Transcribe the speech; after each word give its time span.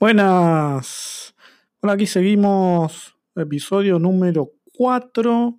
Buenas. 0.00 1.34
Bueno, 1.82 1.94
aquí 1.94 2.06
seguimos 2.06 3.16
episodio 3.34 3.98
número 3.98 4.52
4. 4.74 5.58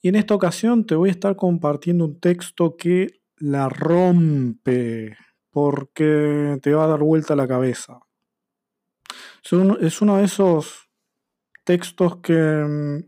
Y 0.00 0.08
en 0.08 0.14
esta 0.14 0.36
ocasión 0.36 0.86
te 0.86 0.94
voy 0.94 1.08
a 1.08 1.12
estar 1.12 1.34
compartiendo 1.34 2.04
un 2.04 2.20
texto 2.20 2.76
que 2.76 3.20
la 3.38 3.68
rompe 3.68 5.16
porque 5.50 6.60
te 6.62 6.72
va 6.72 6.84
a 6.84 6.86
dar 6.86 7.00
vuelta 7.00 7.34
la 7.34 7.48
cabeza. 7.48 7.98
Es 9.42 10.00
uno 10.00 10.18
de 10.18 10.24
esos 10.24 10.88
textos 11.64 12.18
que 12.18 12.34
mm, 12.34 13.02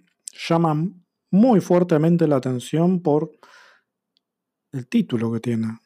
llaman 0.48 1.04
muy 1.30 1.60
fuertemente 1.60 2.26
la 2.26 2.34
atención 2.34 3.00
por 3.00 3.30
el 4.72 4.88
título 4.88 5.30
que 5.30 5.38
tiene. 5.38 5.78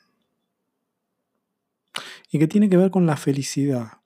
Y 2.31 2.39
que 2.39 2.49
tiene 2.49 2.71
que 2.71 2.79
ver 2.79 2.91
con 2.91 3.05
la 3.05 3.19
felicidad. 3.19 4.04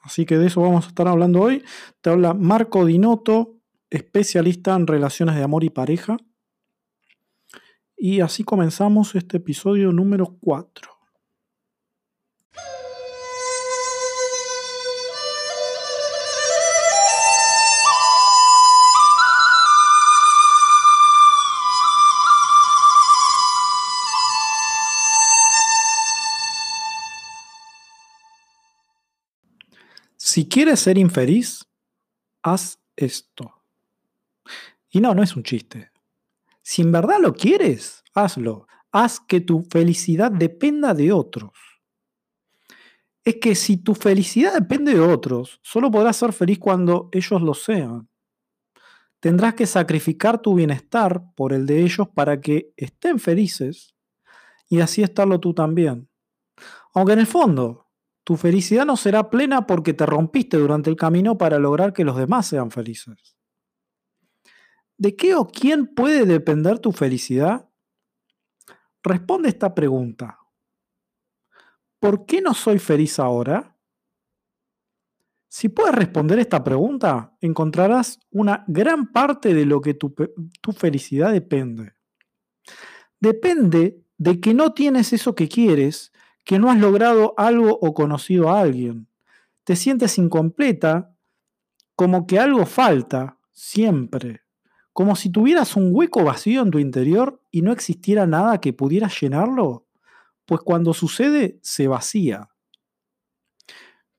Así 0.00 0.24
que 0.24 0.38
de 0.38 0.46
eso 0.46 0.60
vamos 0.62 0.86
a 0.86 0.88
estar 0.88 1.06
hablando 1.08 1.40
hoy. 1.40 1.62
Te 2.00 2.10
habla 2.10 2.34
Marco 2.34 2.84
Dinotto, 2.84 3.56
especialista 3.90 4.74
en 4.74 4.86
relaciones 4.86 5.36
de 5.36 5.42
amor 5.42 5.64
y 5.64 5.70
pareja. 5.70 6.16
Y 7.96 8.20
así 8.20 8.44
comenzamos 8.44 9.14
este 9.14 9.36
episodio 9.36 9.92
número 9.92 10.38
4. 10.40 10.89
Si 30.40 30.48
quieres 30.48 30.80
ser 30.80 30.96
infeliz, 30.96 31.68
haz 32.42 32.80
esto. 32.96 33.62
Y 34.88 34.98
no, 34.98 35.14
no 35.14 35.22
es 35.22 35.36
un 35.36 35.42
chiste. 35.42 35.90
Si 36.62 36.80
en 36.80 36.90
verdad 36.90 37.18
lo 37.20 37.34
quieres, 37.34 38.02
hazlo. 38.14 38.66
Haz 38.90 39.20
que 39.20 39.42
tu 39.42 39.60
felicidad 39.70 40.32
dependa 40.32 40.94
de 40.94 41.12
otros. 41.12 41.52
Es 43.22 43.36
que 43.36 43.54
si 43.54 43.76
tu 43.76 43.94
felicidad 43.94 44.54
depende 44.54 44.94
de 44.94 45.00
otros, 45.00 45.60
solo 45.62 45.90
podrás 45.90 46.16
ser 46.16 46.32
feliz 46.32 46.58
cuando 46.58 47.10
ellos 47.12 47.42
lo 47.42 47.52
sean. 47.52 48.08
Tendrás 49.20 49.52
que 49.52 49.66
sacrificar 49.66 50.40
tu 50.40 50.54
bienestar 50.54 51.22
por 51.34 51.52
el 51.52 51.66
de 51.66 51.82
ellos 51.82 52.08
para 52.14 52.40
que 52.40 52.72
estén 52.78 53.18
felices 53.18 53.94
y 54.70 54.80
así 54.80 55.02
estarlo 55.02 55.38
tú 55.38 55.52
también. 55.52 56.08
Aunque 56.94 57.12
en 57.12 57.18
el 57.18 57.26
fondo, 57.26 57.89
tu 58.24 58.36
felicidad 58.36 58.86
no 58.86 58.96
será 58.96 59.30
plena 59.30 59.66
porque 59.66 59.94
te 59.94 60.06
rompiste 60.06 60.56
durante 60.56 60.90
el 60.90 60.96
camino 60.96 61.38
para 61.38 61.58
lograr 61.58 61.92
que 61.92 62.04
los 62.04 62.16
demás 62.16 62.46
sean 62.46 62.70
felices. 62.70 63.36
¿De 64.98 65.16
qué 65.16 65.34
o 65.34 65.48
quién 65.48 65.86
puede 65.94 66.26
depender 66.26 66.78
tu 66.78 66.92
felicidad? 66.92 67.68
Responde 69.02 69.48
esta 69.48 69.74
pregunta. 69.74 70.38
¿Por 71.98 72.26
qué 72.26 72.40
no 72.40 72.54
soy 72.54 72.78
feliz 72.78 73.18
ahora? 73.18 73.76
Si 75.48 75.68
puedes 75.68 75.94
responder 75.94 76.38
esta 76.38 76.62
pregunta, 76.62 77.36
encontrarás 77.40 78.20
una 78.30 78.64
gran 78.68 79.10
parte 79.10 79.52
de 79.52 79.66
lo 79.66 79.80
que 79.80 79.94
tu, 79.94 80.14
tu, 80.60 80.72
felicidad 80.72 81.32
depende. 81.32 81.94
Depende 83.18 84.04
de 84.16 84.40
que 84.40 84.54
no 84.54 84.72
tienes 84.72 85.12
eso 85.12 85.34
que 85.34 85.48
quieres 85.48 86.12
que 86.44 86.58
no 86.58 86.70
has 86.70 86.78
logrado 86.78 87.34
algo 87.36 87.78
o 87.80 87.94
conocido 87.94 88.50
a 88.50 88.60
alguien. 88.60 89.08
Te 89.64 89.76
sientes 89.76 90.18
incompleta, 90.18 91.14
como 91.94 92.26
que 92.26 92.38
algo 92.38 92.66
falta, 92.66 93.38
siempre. 93.52 94.42
Como 94.92 95.16
si 95.16 95.30
tuvieras 95.30 95.76
un 95.76 95.90
hueco 95.92 96.24
vacío 96.24 96.62
en 96.62 96.70
tu 96.70 96.78
interior 96.78 97.42
y 97.50 97.62
no 97.62 97.72
existiera 97.72 98.26
nada 98.26 98.60
que 98.60 98.72
pudiera 98.72 99.08
llenarlo. 99.08 99.86
Pues 100.46 100.62
cuando 100.62 100.94
sucede, 100.94 101.58
se 101.62 101.86
vacía. 101.86 102.48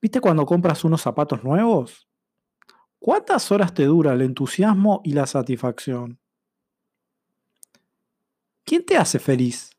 ¿Viste 0.00 0.20
cuando 0.20 0.46
compras 0.46 0.84
unos 0.84 1.02
zapatos 1.02 1.44
nuevos? 1.44 2.08
¿Cuántas 2.98 3.50
horas 3.52 3.74
te 3.74 3.84
dura 3.84 4.12
el 4.12 4.22
entusiasmo 4.22 5.00
y 5.04 5.12
la 5.12 5.26
satisfacción? 5.26 6.18
¿Quién 8.64 8.86
te 8.86 8.96
hace 8.96 9.18
feliz? 9.18 9.70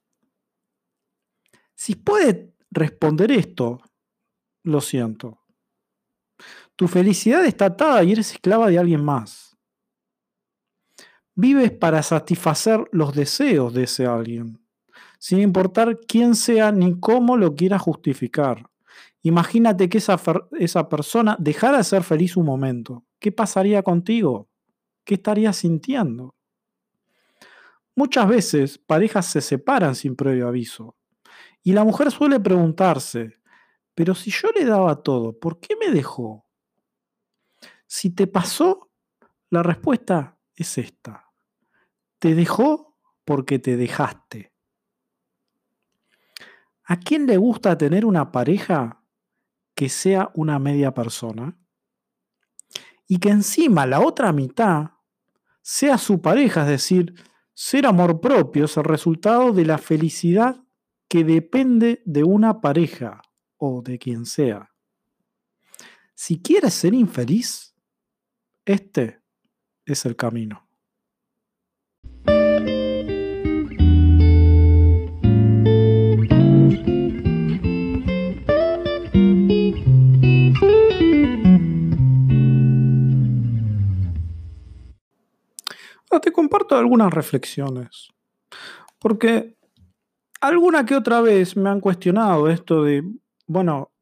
Si 1.83 1.95
puede 1.95 2.53
responder 2.71 3.29
esto, 3.29 3.81
lo 4.63 4.79
siento. 4.79 5.41
Tu 6.77 6.87
felicidad 6.87 7.43
está 7.43 7.65
atada 7.65 8.01
y 8.05 8.13
eres 8.13 8.31
esclava 8.31 8.69
de 8.69 8.79
alguien 8.79 9.03
más. 9.03 9.57
Vives 11.35 11.73
para 11.73 12.01
satisfacer 12.01 12.87
los 12.93 13.13
deseos 13.13 13.73
de 13.73 13.83
ese 13.83 14.05
alguien, 14.05 14.65
sin 15.19 15.41
importar 15.41 15.99
quién 16.07 16.35
sea 16.35 16.71
ni 16.71 16.97
cómo 17.01 17.35
lo 17.35 17.53
quiera 17.53 17.77
justificar. 17.77 18.65
Imagínate 19.21 19.89
que 19.89 19.97
esa, 19.97 20.17
esa 20.57 20.87
persona 20.87 21.35
dejara 21.37 21.79
de 21.79 21.83
ser 21.83 22.03
feliz 22.03 22.37
un 22.37 22.45
momento. 22.45 23.03
¿Qué 23.19 23.33
pasaría 23.33 23.83
contigo? 23.83 24.47
¿Qué 25.03 25.15
estarías 25.15 25.57
sintiendo? 25.57 26.33
Muchas 27.93 28.25
veces 28.29 28.77
parejas 28.77 29.25
se 29.25 29.41
separan 29.41 29.95
sin 29.95 30.15
previo 30.15 30.47
aviso 30.47 30.95
y 31.63 31.71
la 31.71 31.85
mujer 31.85 32.11
suele 32.11 32.39
preguntarse, 32.39 33.39
pero 33.95 34.13
si 34.13 34.31
yo 34.31 34.49
le 34.53 34.65
daba 34.65 35.01
todo, 35.01 35.39
¿por 35.39 35.59
qué 35.59 35.75
me 35.77 35.91
dejó? 35.91 36.45
Si 37.87 38.09
te 38.09 38.27
pasó, 38.27 38.91
la 39.49 39.63
respuesta 39.63 40.37
es 40.55 40.77
esta. 40.77 41.31
Te 42.19 42.35
dejó 42.35 42.97
porque 43.23 43.59
te 43.59 43.77
dejaste. 43.77 44.53
¿A 46.85 46.99
quién 46.99 47.27
le 47.27 47.37
gusta 47.37 47.77
tener 47.77 48.05
una 48.05 48.31
pareja 48.31 49.01
que 49.73 49.87
sea 49.87 50.31
una 50.33 50.59
media 50.59 50.93
persona? 50.93 51.57
Y 53.07 53.19
que 53.19 53.29
encima 53.29 53.85
la 53.85 54.01
otra 54.01 54.33
mitad 54.33 54.91
sea 55.61 55.97
su 55.97 56.21
pareja, 56.21 56.61
es 56.61 56.67
decir, 56.67 57.13
ser 57.53 57.85
amor 57.85 58.19
propio 58.19 58.65
es 58.65 58.75
el 58.75 58.83
resultado 58.83 59.53
de 59.53 59.65
la 59.65 59.77
felicidad 59.77 60.62
que 61.13 61.23
depende 61.23 62.01
de 62.05 62.23
una 62.23 62.59
pareja 62.59 63.21
o 63.57 63.83
de 63.83 63.99
quien 63.99 64.25
sea. 64.25 64.71
Si 66.15 66.41
quieres 66.41 66.73
ser 66.73 66.95
infeliz, 66.95 67.75
este 68.65 69.21
es 69.85 70.07
el 70.07 70.15
camino. 70.15 70.67
Ahora 86.09 86.21
te 86.23 86.31
comparto 86.31 86.75
algunas 86.75 87.13
reflexiones, 87.13 88.09
porque 88.97 89.57
alguna 90.43 90.85
que 90.85 90.95
otra 90.95 91.21
vez 91.21 91.55
me 91.55 91.69
han 91.69 91.79
cuestionado 91.79 92.49
esto 92.49 92.83
de, 92.83 93.01
bueno, 93.47 93.93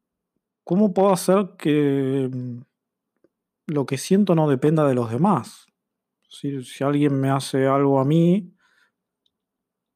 ¿cómo 0.64 0.92
puedo 0.92 1.12
hacer 1.12 1.54
que 1.56 2.28
mm, 2.32 2.60
lo 3.66 3.86
que 3.86 3.96
siento 3.96 4.34
no 4.34 4.48
dependa 4.48 4.86
de 4.86 4.94
los 4.94 5.10
demás? 5.10 5.66
Si, 6.28 6.64
si 6.64 6.82
alguien 6.82 7.20
me 7.20 7.30
hace 7.30 7.66
algo 7.66 8.00
a 8.00 8.04
mí, 8.04 8.52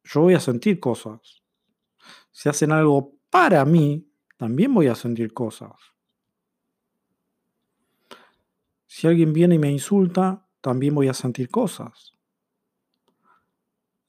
yo 0.05 0.21
voy 0.21 0.35
a 0.35 0.41
sentir 0.41 0.79
cosas. 0.79 1.43
Si 2.31 2.49
hacen 2.49 2.71
algo 2.71 3.19
para 3.29 3.65
mí, 3.65 4.09
también 4.37 4.73
voy 4.73 4.87
a 4.87 4.95
sentir 4.95 5.33
cosas. 5.33 5.73
Si 8.87 9.09
alguien 9.09 9.33
viene 9.33 9.57
y 9.57 9.59
me 9.59 9.71
insulta, 9.71 10.47
también 10.61 10.95
voy 10.95 11.09
a 11.09 11.15
sentir 11.15 11.51
cosas. 11.51 12.13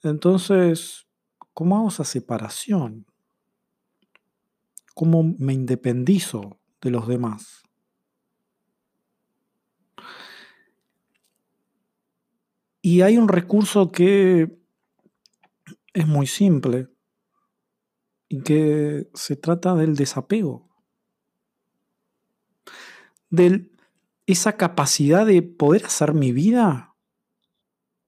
Entonces, 0.03 1.06
¿Cómo 1.57 1.75
hago 1.75 1.87
esa 1.87 2.03
separación? 2.03 3.07
¿Cómo 4.93 5.23
me 5.39 5.53
independizo 5.53 6.59
de 6.83 6.91
los 6.91 7.07
demás? 7.07 7.63
Y 12.79 13.01
hay 13.01 13.17
un 13.17 13.27
recurso 13.27 13.91
que 13.91 14.55
es 15.95 16.07
muy 16.07 16.27
simple 16.27 16.89
y 18.29 18.43
que 18.43 19.09
se 19.15 19.35
trata 19.35 19.73
del 19.73 19.95
desapego. 19.95 20.69
De 23.31 23.71
esa 24.27 24.57
capacidad 24.57 25.25
de 25.25 25.41
poder 25.41 25.85
hacer 25.85 26.13
mi 26.13 26.31
vida 26.31 26.93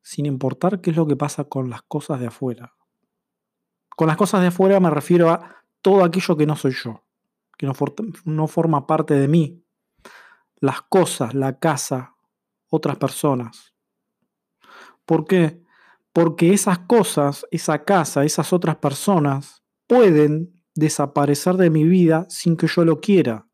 sin 0.04 0.28
importar 0.28 0.82
qué 0.82 0.92
es 0.92 0.96
lo 0.96 1.08
que 1.08 1.16
pasa 1.16 1.46
con 1.46 1.72
las 1.72 1.82
cosas 1.82 2.20
de 2.20 2.28
afuera. 2.28 2.76
Con 4.00 4.08
las 4.08 4.16
cosas 4.16 4.40
de 4.40 4.48
afuera 4.48 4.80
me 4.80 4.90
refiero 4.90 5.30
a 5.30 5.66
todo 5.82 6.06
aquello 6.06 6.38
que 6.38 6.46
no 6.46 6.56
soy 6.56 6.72
yo, 6.72 7.04
que 7.58 7.68
no, 7.68 8.48
forma 8.48 8.88
parte 8.88 9.14
de 9.14 9.28
mí. 9.28 9.62
Las 10.62 10.84
cosas, 10.84 11.34
la 11.34 11.60
casa, 11.60 12.16
otras 12.70 12.96
personas. 12.96 13.76
¿Por 15.06 15.26
qué? 15.26 15.62
Porque 16.14 16.54
esas 16.54 16.80
cosas, 16.80 17.46
esa 17.52 17.84
casa, 17.84 18.24
esas 18.24 18.54
otras 18.54 18.78
personas 18.78 19.66
pueden 19.86 20.54
desaparecer 20.76 21.56
de 21.56 21.70
mi 21.70 21.84
vida 21.84 22.26
sin 22.30 22.56
que 22.56 22.68
yo 22.68 22.86
lo 22.86 23.02
quiera. 23.02 23.50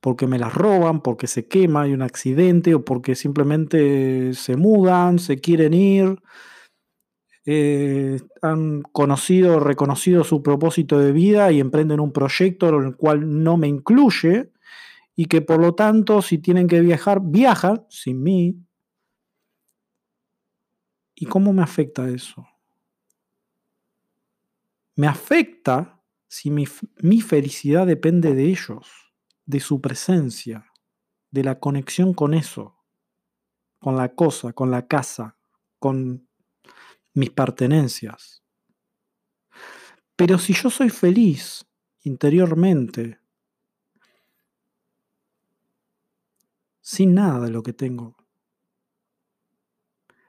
Porque 0.00 0.26
me 0.26 0.40
las 0.40 0.52
roban, 0.52 1.02
porque 1.02 1.28
se 1.28 1.46
quema, 1.46 1.82
hay 1.82 1.92
un 1.92 2.02
accidente 2.02 2.74
o 2.74 2.84
porque 2.84 3.14
simplemente 3.14 4.34
se 4.34 4.56
mudan, 4.56 5.20
se 5.20 5.38
quieren 5.38 5.72
ir, 5.72 6.20
eh, 7.46 8.20
han 8.42 8.82
conocido, 8.82 9.60
reconocido 9.60 10.24
su 10.24 10.42
propósito 10.42 10.98
de 10.98 11.12
vida 11.12 11.50
y 11.52 11.60
emprenden 11.60 12.00
un 12.00 12.12
proyecto 12.12 12.68
en 12.68 12.84
el 12.84 12.96
cual 12.96 13.42
no 13.42 13.56
me 13.56 13.66
incluye 13.66 14.52
y 15.16 15.26
que 15.26 15.40
por 15.40 15.60
lo 15.60 15.74
tanto 15.74 16.22
si 16.22 16.38
tienen 16.38 16.66
que 16.66 16.80
viajar, 16.80 17.20
viajan 17.22 17.84
sin 17.88 18.22
mí. 18.22 18.56
¿Y 21.14 21.26
cómo 21.26 21.52
me 21.52 21.62
afecta 21.62 22.08
eso? 22.08 22.46
Me 24.96 25.06
afecta 25.06 26.02
si 26.28 26.50
mi, 26.50 26.66
mi 27.02 27.20
felicidad 27.20 27.86
depende 27.86 28.34
de 28.34 28.44
ellos, 28.44 29.12
de 29.46 29.60
su 29.60 29.80
presencia, 29.80 30.70
de 31.30 31.44
la 31.44 31.58
conexión 31.58 32.14
con 32.14 32.34
eso, 32.34 32.76
con 33.78 33.96
la 33.96 34.14
cosa, 34.14 34.52
con 34.52 34.70
la 34.70 34.86
casa, 34.86 35.36
con 35.78 36.29
mis 37.14 37.30
pertenencias. 37.30 38.42
Pero 40.16 40.38
si 40.38 40.52
yo 40.52 40.70
soy 40.70 40.90
feliz 40.90 41.66
interiormente, 42.02 43.18
sin 46.80 47.14
nada 47.14 47.40
de 47.40 47.50
lo 47.50 47.62
que 47.62 47.72
tengo, 47.72 48.16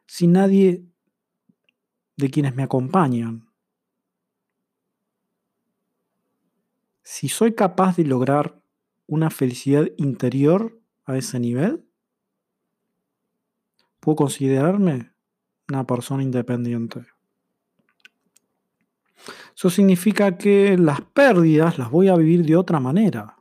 sin 0.05 0.33
nadie 0.33 0.85
de 2.15 2.29
quienes 2.29 2.55
me 2.55 2.63
acompañan, 2.63 3.51
si 7.03 7.27
soy 7.27 7.53
capaz 7.55 7.97
de 7.97 8.05
lograr 8.05 8.61
una 9.07 9.29
felicidad 9.29 9.87
interior 9.97 10.81
a 11.03 11.17
ese 11.17 11.39
nivel, 11.39 11.85
puedo 13.99 14.15
considerarme 14.15 15.10
una 15.71 15.87
persona 15.87 16.23
independiente. 16.23 17.05
Eso 19.55 19.69
significa 19.69 20.37
que 20.37 20.77
las 20.77 21.01
pérdidas 21.01 21.77
las 21.77 21.89
voy 21.89 22.07
a 22.07 22.15
vivir 22.15 22.45
de 22.45 22.55
otra 22.55 22.79
manera. 22.79 23.37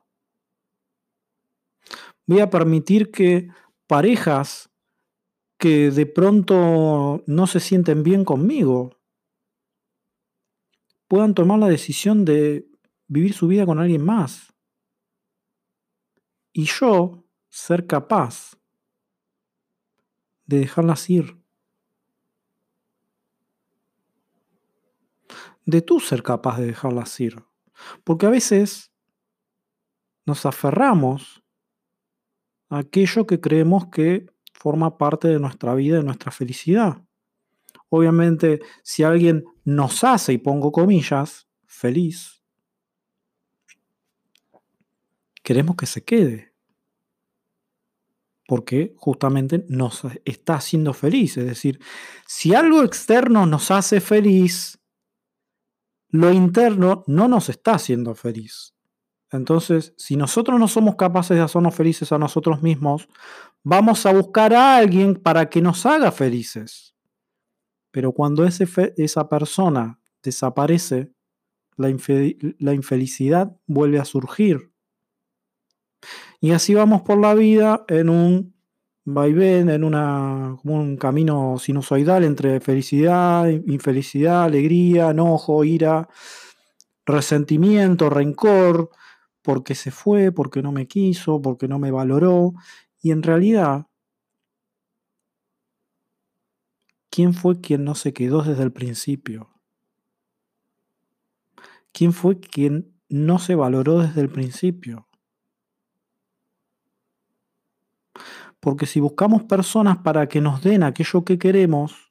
Voy 2.26 2.40
a 2.40 2.50
permitir 2.50 3.10
que 3.10 3.48
parejas 3.86 4.70
que 5.58 5.90
de 5.90 6.06
pronto 6.06 7.22
no 7.26 7.46
se 7.46 7.60
sienten 7.60 8.02
bien 8.02 8.24
conmigo 8.24 8.96
puedan 11.08 11.34
tomar 11.34 11.58
la 11.58 11.68
decisión 11.68 12.24
de 12.24 12.68
vivir 13.08 13.34
su 13.34 13.48
vida 13.48 13.66
con 13.66 13.80
alguien 13.80 14.04
más. 14.04 14.54
Y 16.52 16.66
yo 16.66 17.24
ser 17.48 17.86
capaz 17.86 18.56
de 20.46 20.60
dejarlas 20.60 21.10
ir. 21.10 21.39
De 25.70 25.82
tú 25.82 26.00
ser 26.00 26.24
capaz 26.24 26.58
de 26.58 26.66
dejarlas 26.66 27.20
ir. 27.20 27.44
Porque 28.02 28.26
a 28.26 28.30
veces 28.30 28.92
nos 30.26 30.44
aferramos 30.44 31.44
a 32.70 32.78
aquello 32.78 33.24
que 33.24 33.40
creemos 33.40 33.86
que 33.86 34.26
forma 34.52 34.98
parte 34.98 35.28
de 35.28 35.38
nuestra 35.38 35.74
vida, 35.76 35.98
de 35.98 36.02
nuestra 36.02 36.32
felicidad. 36.32 37.04
Obviamente, 37.88 38.60
si 38.82 39.04
alguien 39.04 39.44
nos 39.64 40.02
hace, 40.02 40.32
y 40.32 40.38
pongo 40.38 40.72
comillas, 40.72 41.48
feliz, 41.66 42.42
queremos 45.44 45.76
que 45.76 45.86
se 45.86 46.04
quede. 46.04 46.52
Porque 48.48 48.92
justamente 48.96 49.64
nos 49.68 50.02
está 50.24 50.54
haciendo 50.54 50.92
feliz. 50.94 51.36
Es 51.36 51.46
decir, 51.46 51.78
si 52.26 52.54
algo 52.56 52.82
externo 52.82 53.46
nos 53.46 53.70
hace 53.70 54.00
feliz, 54.00 54.79
lo 56.10 56.32
interno 56.32 57.04
no 57.06 57.28
nos 57.28 57.48
está 57.48 57.74
haciendo 57.74 58.14
feliz. 58.14 58.74
Entonces, 59.30 59.94
si 59.96 60.16
nosotros 60.16 60.58
no 60.58 60.66
somos 60.66 60.96
capaces 60.96 61.36
de 61.36 61.42
hacernos 61.42 61.74
felices 61.74 62.10
a 62.10 62.18
nosotros 62.18 62.62
mismos, 62.62 63.08
vamos 63.62 64.04
a 64.06 64.12
buscar 64.12 64.52
a 64.52 64.76
alguien 64.76 65.14
para 65.14 65.48
que 65.48 65.62
nos 65.62 65.86
haga 65.86 66.10
felices. 66.10 66.96
Pero 67.92 68.12
cuando 68.12 68.44
ese 68.44 68.66
esa 68.96 69.28
persona 69.28 70.00
desaparece, 70.22 71.12
la, 71.76 71.88
la 72.58 72.74
infelicidad 72.74 73.56
vuelve 73.66 73.98
a 73.98 74.04
surgir. 74.04 74.72
Y 76.40 76.52
así 76.52 76.74
vamos 76.74 77.02
por 77.02 77.18
la 77.18 77.34
vida 77.34 77.84
en 77.88 78.08
un 78.08 78.59
vaivén, 79.04 79.70
en 79.70 79.84
una, 79.84 80.56
un 80.64 80.96
camino 80.96 81.58
sinusoidal 81.58 82.24
entre 82.24 82.60
felicidad, 82.60 83.48
infelicidad, 83.48 84.44
alegría, 84.44 85.10
enojo, 85.10 85.64
ira, 85.64 86.08
resentimiento, 87.06 88.10
rencor, 88.10 88.90
porque 89.42 89.74
se 89.74 89.90
fue, 89.90 90.32
porque 90.32 90.62
no 90.62 90.72
me 90.72 90.86
quiso, 90.86 91.40
porque 91.42 91.68
no 91.68 91.78
me 91.78 91.90
valoró. 91.90 92.54
Y 93.02 93.12
en 93.12 93.22
realidad, 93.22 93.86
¿quién 97.10 97.34
fue 97.34 97.60
quien 97.60 97.84
no 97.84 97.94
se 97.94 98.12
quedó 98.12 98.42
desde 98.42 98.62
el 98.62 98.72
principio? 98.72 99.50
¿Quién 101.92 102.12
fue 102.12 102.40
quien 102.40 102.94
no 103.08 103.38
se 103.38 103.54
valoró 103.54 104.00
desde 104.00 104.20
el 104.20 104.28
principio? 104.28 105.06
Porque 108.60 108.86
si 108.86 109.00
buscamos 109.00 109.44
personas 109.44 109.98
para 109.98 110.28
que 110.28 110.40
nos 110.40 110.62
den 110.62 110.82
aquello 110.82 111.24
que 111.24 111.38
queremos, 111.38 112.10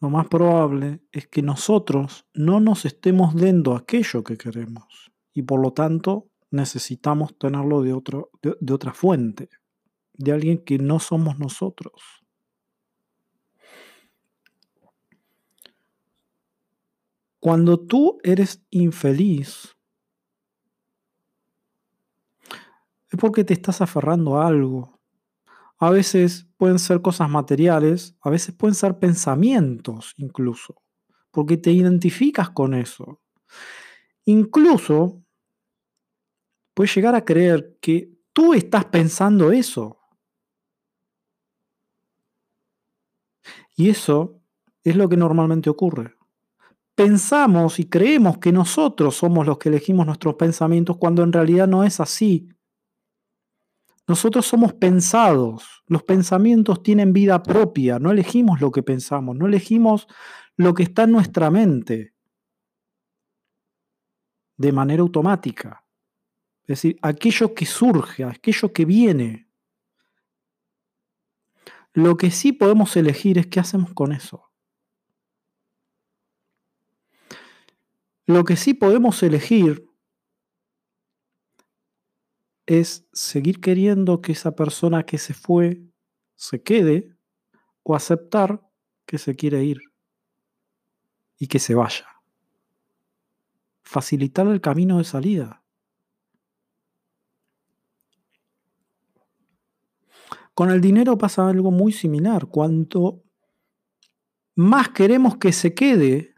lo 0.00 0.10
más 0.10 0.28
probable 0.28 1.00
es 1.10 1.26
que 1.26 1.42
nosotros 1.42 2.26
no 2.34 2.60
nos 2.60 2.84
estemos 2.84 3.34
dando 3.34 3.74
aquello 3.74 4.22
que 4.22 4.36
queremos 4.36 5.10
y 5.32 5.42
por 5.42 5.60
lo 5.60 5.72
tanto 5.72 6.28
necesitamos 6.50 7.36
tenerlo 7.38 7.82
de, 7.82 7.92
otro, 7.92 8.30
de, 8.42 8.72
otra 8.72 8.92
fuente, 8.92 9.48
de 10.14 10.32
alguien 10.32 10.64
que 10.64 10.78
no 10.78 10.98
somos 10.98 11.38
nosotros. 11.38 11.92
Cuando 17.40 17.78
tú 17.78 18.18
eres 18.24 18.64
infeliz, 18.70 19.77
es 23.10 23.18
porque 23.18 23.44
te 23.44 23.54
estás 23.54 23.80
aferrando 23.80 24.38
a 24.38 24.46
algo. 24.46 25.00
A 25.78 25.90
veces 25.90 26.48
pueden 26.56 26.78
ser 26.78 27.00
cosas 27.00 27.30
materiales, 27.30 28.16
a 28.20 28.30
veces 28.30 28.54
pueden 28.54 28.74
ser 28.74 28.98
pensamientos 28.98 30.14
incluso, 30.16 30.82
porque 31.30 31.56
te 31.56 31.70
identificas 31.70 32.50
con 32.50 32.74
eso. 32.74 33.20
Incluso 34.24 35.22
puedes 36.74 36.94
llegar 36.94 37.14
a 37.14 37.24
creer 37.24 37.78
que 37.80 38.12
tú 38.32 38.54
estás 38.54 38.84
pensando 38.86 39.52
eso. 39.52 39.98
Y 43.76 43.90
eso 43.90 44.40
es 44.82 44.96
lo 44.96 45.08
que 45.08 45.16
normalmente 45.16 45.70
ocurre. 45.70 46.16
Pensamos 46.94 47.78
y 47.78 47.88
creemos 47.88 48.38
que 48.38 48.50
nosotros 48.50 49.14
somos 49.16 49.46
los 49.46 49.58
que 49.58 49.68
elegimos 49.68 50.04
nuestros 50.04 50.34
pensamientos 50.34 50.96
cuando 50.98 51.22
en 51.22 51.32
realidad 51.32 51.68
no 51.68 51.84
es 51.84 52.00
así. 52.00 52.48
Nosotros 54.08 54.46
somos 54.46 54.72
pensados, 54.72 55.84
los 55.86 56.02
pensamientos 56.02 56.82
tienen 56.82 57.12
vida 57.12 57.42
propia, 57.42 57.98
no 57.98 58.10
elegimos 58.10 58.58
lo 58.58 58.72
que 58.72 58.82
pensamos, 58.82 59.36
no 59.36 59.46
elegimos 59.46 60.08
lo 60.56 60.72
que 60.72 60.84
está 60.84 61.02
en 61.02 61.12
nuestra 61.12 61.50
mente 61.50 62.14
de 64.56 64.72
manera 64.72 65.02
automática. 65.02 65.84
Es 66.62 66.80
decir, 66.82 66.98
aquello 67.02 67.54
que 67.54 67.66
surge, 67.66 68.24
aquello 68.24 68.72
que 68.72 68.86
viene. 68.86 69.50
Lo 71.92 72.16
que 72.16 72.30
sí 72.30 72.52
podemos 72.52 72.96
elegir 72.96 73.36
es 73.36 73.46
qué 73.46 73.60
hacemos 73.60 73.92
con 73.92 74.12
eso. 74.12 74.50
Lo 78.24 78.44
que 78.44 78.56
sí 78.56 78.72
podemos 78.72 79.22
elegir 79.22 79.87
es 82.68 83.08
seguir 83.14 83.62
queriendo 83.62 84.20
que 84.20 84.32
esa 84.32 84.54
persona 84.54 85.04
que 85.04 85.16
se 85.16 85.32
fue 85.32 85.82
se 86.36 86.62
quede 86.62 87.16
o 87.82 87.96
aceptar 87.96 88.62
que 89.06 89.16
se 89.16 89.34
quiere 89.34 89.64
ir. 89.64 89.80
y 91.40 91.46
que 91.46 91.60
se 91.60 91.74
vaya. 91.74 92.04
Facilitar 93.82 94.48
el 94.48 94.60
camino 94.60 94.98
de 94.98 95.04
salida. 95.04 95.62
Con 100.52 100.70
el 100.70 100.80
dinero 100.80 101.16
pasa 101.16 101.48
algo 101.48 101.70
muy 101.70 101.92
similar. 101.92 102.48
Cuanto 102.48 103.22
más 104.56 104.88
queremos 104.88 105.36
que 105.36 105.52
se 105.52 105.72
quede, 105.74 106.34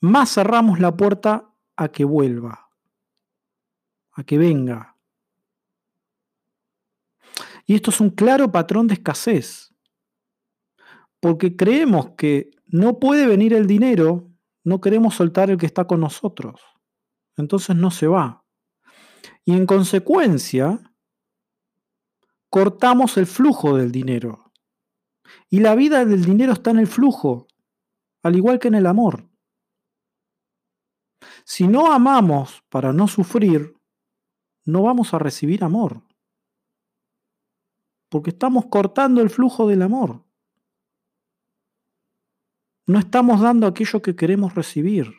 más 0.00 0.32
cerramos 0.32 0.78
la 0.78 0.96
puerta 0.96 1.52
a 1.74 1.88
que 1.88 2.04
vuelva, 2.04 2.65
a 4.16 4.24
que 4.24 4.38
venga. 4.38 4.96
Y 7.66 7.74
esto 7.74 7.90
es 7.90 8.00
un 8.00 8.10
claro 8.10 8.50
patrón 8.50 8.86
de 8.88 8.94
escasez, 8.94 9.74
porque 11.20 11.56
creemos 11.56 12.10
que 12.16 12.50
no 12.66 12.98
puede 12.98 13.26
venir 13.26 13.52
el 13.52 13.66
dinero, 13.66 14.28
no 14.64 14.80
queremos 14.80 15.14
soltar 15.14 15.50
el 15.50 15.58
que 15.58 15.66
está 15.66 15.86
con 15.86 16.00
nosotros. 16.00 16.60
Entonces 17.36 17.76
no 17.76 17.90
se 17.90 18.06
va. 18.06 18.44
Y 19.44 19.52
en 19.52 19.66
consecuencia, 19.66 20.80
cortamos 22.48 23.16
el 23.16 23.26
flujo 23.26 23.76
del 23.76 23.92
dinero. 23.92 24.52
Y 25.50 25.60
la 25.60 25.74
vida 25.74 26.04
del 26.04 26.24
dinero 26.24 26.52
está 26.52 26.70
en 26.70 26.78
el 26.78 26.86
flujo, 26.86 27.46
al 28.22 28.36
igual 28.36 28.58
que 28.58 28.68
en 28.68 28.76
el 28.76 28.86
amor. 28.86 29.28
Si 31.44 31.68
no 31.68 31.92
amamos 31.92 32.64
para 32.68 32.92
no 32.92 33.06
sufrir, 33.08 33.75
no 34.66 34.82
vamos 34.82 35.14
a 35.14 35.18
recibir 35.18 35.64
amor. 35.64 36.02
Porque 38.08 38.30
estamos 38.30 38.66
cortando 38.66 39.22
el 39.22 39.30
flujo 39.30 39.66
del 39.66 39.82
amor. 39.82 40.24
No 42.86 42.98
estamos 42.98 43.40
dando 43.40 43.66
aquello 43.66 44.02
que 44.02 44.14
queremos 44.14 44.54
recibir. 44.54 45.12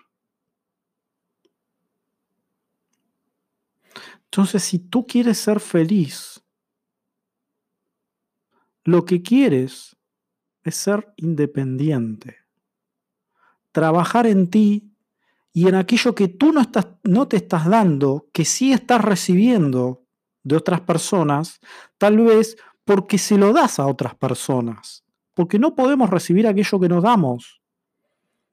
Entonces, 4.26 4.64
si 4.64 4.80
tú 4.80 5.08
quieres 5.08 5.38
ser 5.38 5.60
feliz, 5.60 6.44
lo 8.84 9.06
que 9.06 9.22
quieres 9.22 9.98
es 10.64 10.76
ser 10.76 11.14
independiente. 11.18 12.38
Trabajar 13.72 14.28
en 14.28 14.50
ti 14.50 14.97
y 15.58 15.68
en 15.68 15.74
aquello 15.74 16.14
que 16.14 16.28
tú 16.28 16.52
no, 16.52 16.62
estás, 16.62 16.86
no 17.04 17.28
te 17.28 17.38
estás 17.38 17.68
dando, 17.68 18.28
que 18.32 18.46
sí 18.46 18.74
estás 18.74 19.02
recibiendo 19.02 20.06
de 20.44 20.56
otras 20.56 20.82
personas, 20.82 21.60
tal 21.98 22.18
vez 22.20 22.58
porque 22.86 23.18
se 23.18 23.40
lo 23.40 23.52
das 23.54 23.80
a 23.80 23.88
otras 23.88 24.14
personas. 24.14 25.04
Porque 25.34 25.58
no 25.58 25.74
podemos 25.74 26.12
recibir 26.12 26.46
aquello 26.46 26.80
que 26.80 26.90
nos 26.90 27.02
damos. 27.02 27.60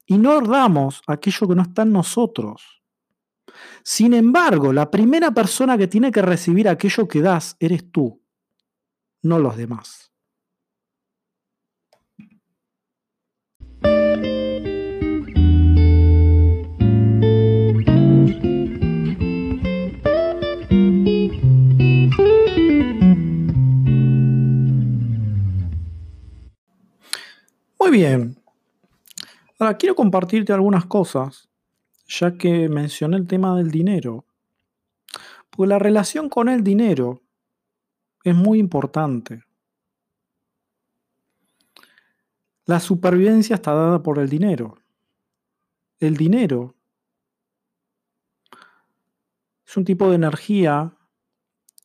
Y 0.06 0.16
no 0.16 0.40
damos 0.40 1.02
aquello 1.06 1.46
que 1.46 1.54
no 1.54 1.60
está 1.60 1.82
en 1.82 1.92
nosotros. 1.92 2.82
Sin 3.82 4.14
embargo, 4.14 4.72
la 4.72 4.90
primera 4.90 5.30
persona 5.30 5.76
que 5.76 5.88
tiene 5.88 6.10
que 6.10 6.22
recibir 6.22 6.70
aquello 6.70 7.06
que 7.06 7.20
das 7.20 7.58
eres 7.60 7.92
tú, 7.92 8.22
no 9.20 9.38
los 9.38 9.58
demás. 9.58 10.13
Muy 27.84 27.98
bien. 27.98 28.42
Ahora 29.58 29.76
quiero 29.76 29.94
compartirte 29.94 30.54
algunas 30.54 30.86
cosas, 30.86 31.50
ya 32.06 32.32
que 32.32 32.66
mencioné 32.70 33.18
el 33.18 33.26
tema 33.26 33.54
del 33.58 33.70
dinero. 33.70 34.24
Porque 35.50 35.68
la 35.68 35.78
relación 35.78 36.30
con 36.30 36.48
el 36.48 36.64
dinero 36.64 37.20
es 38.22 38.34
muy 38.34 38.58
importante. 38.58 39.44
La 42.64 42.80
supervivencia 42.80 43.56
está 43.56 43.74
dada 43.74 44.02
por 44.02 44.18
el 44.18 44.30
dinero. 44.30 44.78
El 46.00 46.16
dinero 46.16 46.74
es 49.66 49.76
un 49.76 49.84
tipo 49.84 50.08
de 50.08 50.14
energía 50.14 50.96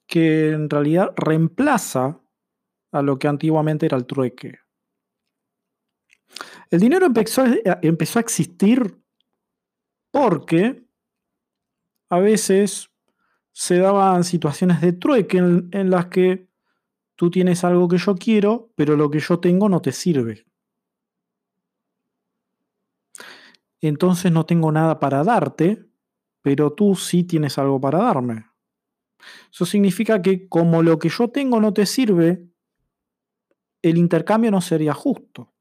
que 0.07 0.51
en 0.51 0.69
realidad 0.69 1.11
reemplaza 1.17 2.21
a 2.93 3.01
lo 3.01 3.19
que 3.19 3.27
antiguamente 3.27 3.85
era 3.85 3.97
el 3.97 4.05
trueque. 4.05 4.59
El 6.69 6.79
dinero 6.79 7.05
empezó 7.07 7.43
a, 7.43 8.19
existir 8.19 9.01
porque 10.11 10.83
a 12.09 12.19
veces 12.19 12.89
se 13.51 13.77
daban 13.77 14.23
situaciones 14.23 14.81
de 14.81 14.93
trueque 14.93 15.38
en 15.38 15.89
las 15.89 16.07
que 16.07 16.47
tú 17.15 17.29
tienes 17.29 17.63
algo 17.63 17.88
que 17.88 17.97
yo 17.97 18.15
quiero, 18.15 18.71
pero 18.75 18.95
lo 18.95 19.09
que 19.09 19.19
yo 19.19 19.39
tengo 19.39 19.67
no 19.67 19.81
te 19.81 19.91
sirve. 19.91 20.45
entonces 23.81 24.31
no 24.31 24.45
tengo 24.45 24.71
nada 24.71 24.99
para 24.99 25.23
darte, 25.23 25.85
pero 26.41 26.73
tú 26.73 26.95
sí 26.95 27.23
tienes 27.23 27.57
algo 27.57 27.79
para 27.79 27.99
darme. 27.99 28.45
Eso 29.51 29.65
significa 29.65 30.21
que 30.21 30.47
como 30.47 30.81
lo 30.83 30.99
que 30.99 31.09
yo 31.09 31.29
tengo 31.29 31.59
no 31.59 31.73
te 31.73 31.85
sirve, 31.85 32.45
el 33.81 33.97
intercambio 33.97 34.51
no 34.51 34.61
sería 34.61 34.93
justo. 34.93 35.53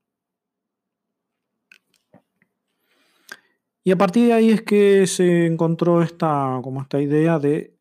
Y 3.85 3.93
a 3.93 3.97
partir 3.97 4.27
de 4.27 4.33
ahí 4.35 4.51
es 4.51 4.63
que 4.63 5.07
se 5.07 5.47
encontró 5.47 6.03
esta, 6.03 6.61
como 6.63 6.83
esta 6.83 7.01
idea 7.01 7.39
de, 7.39 7.79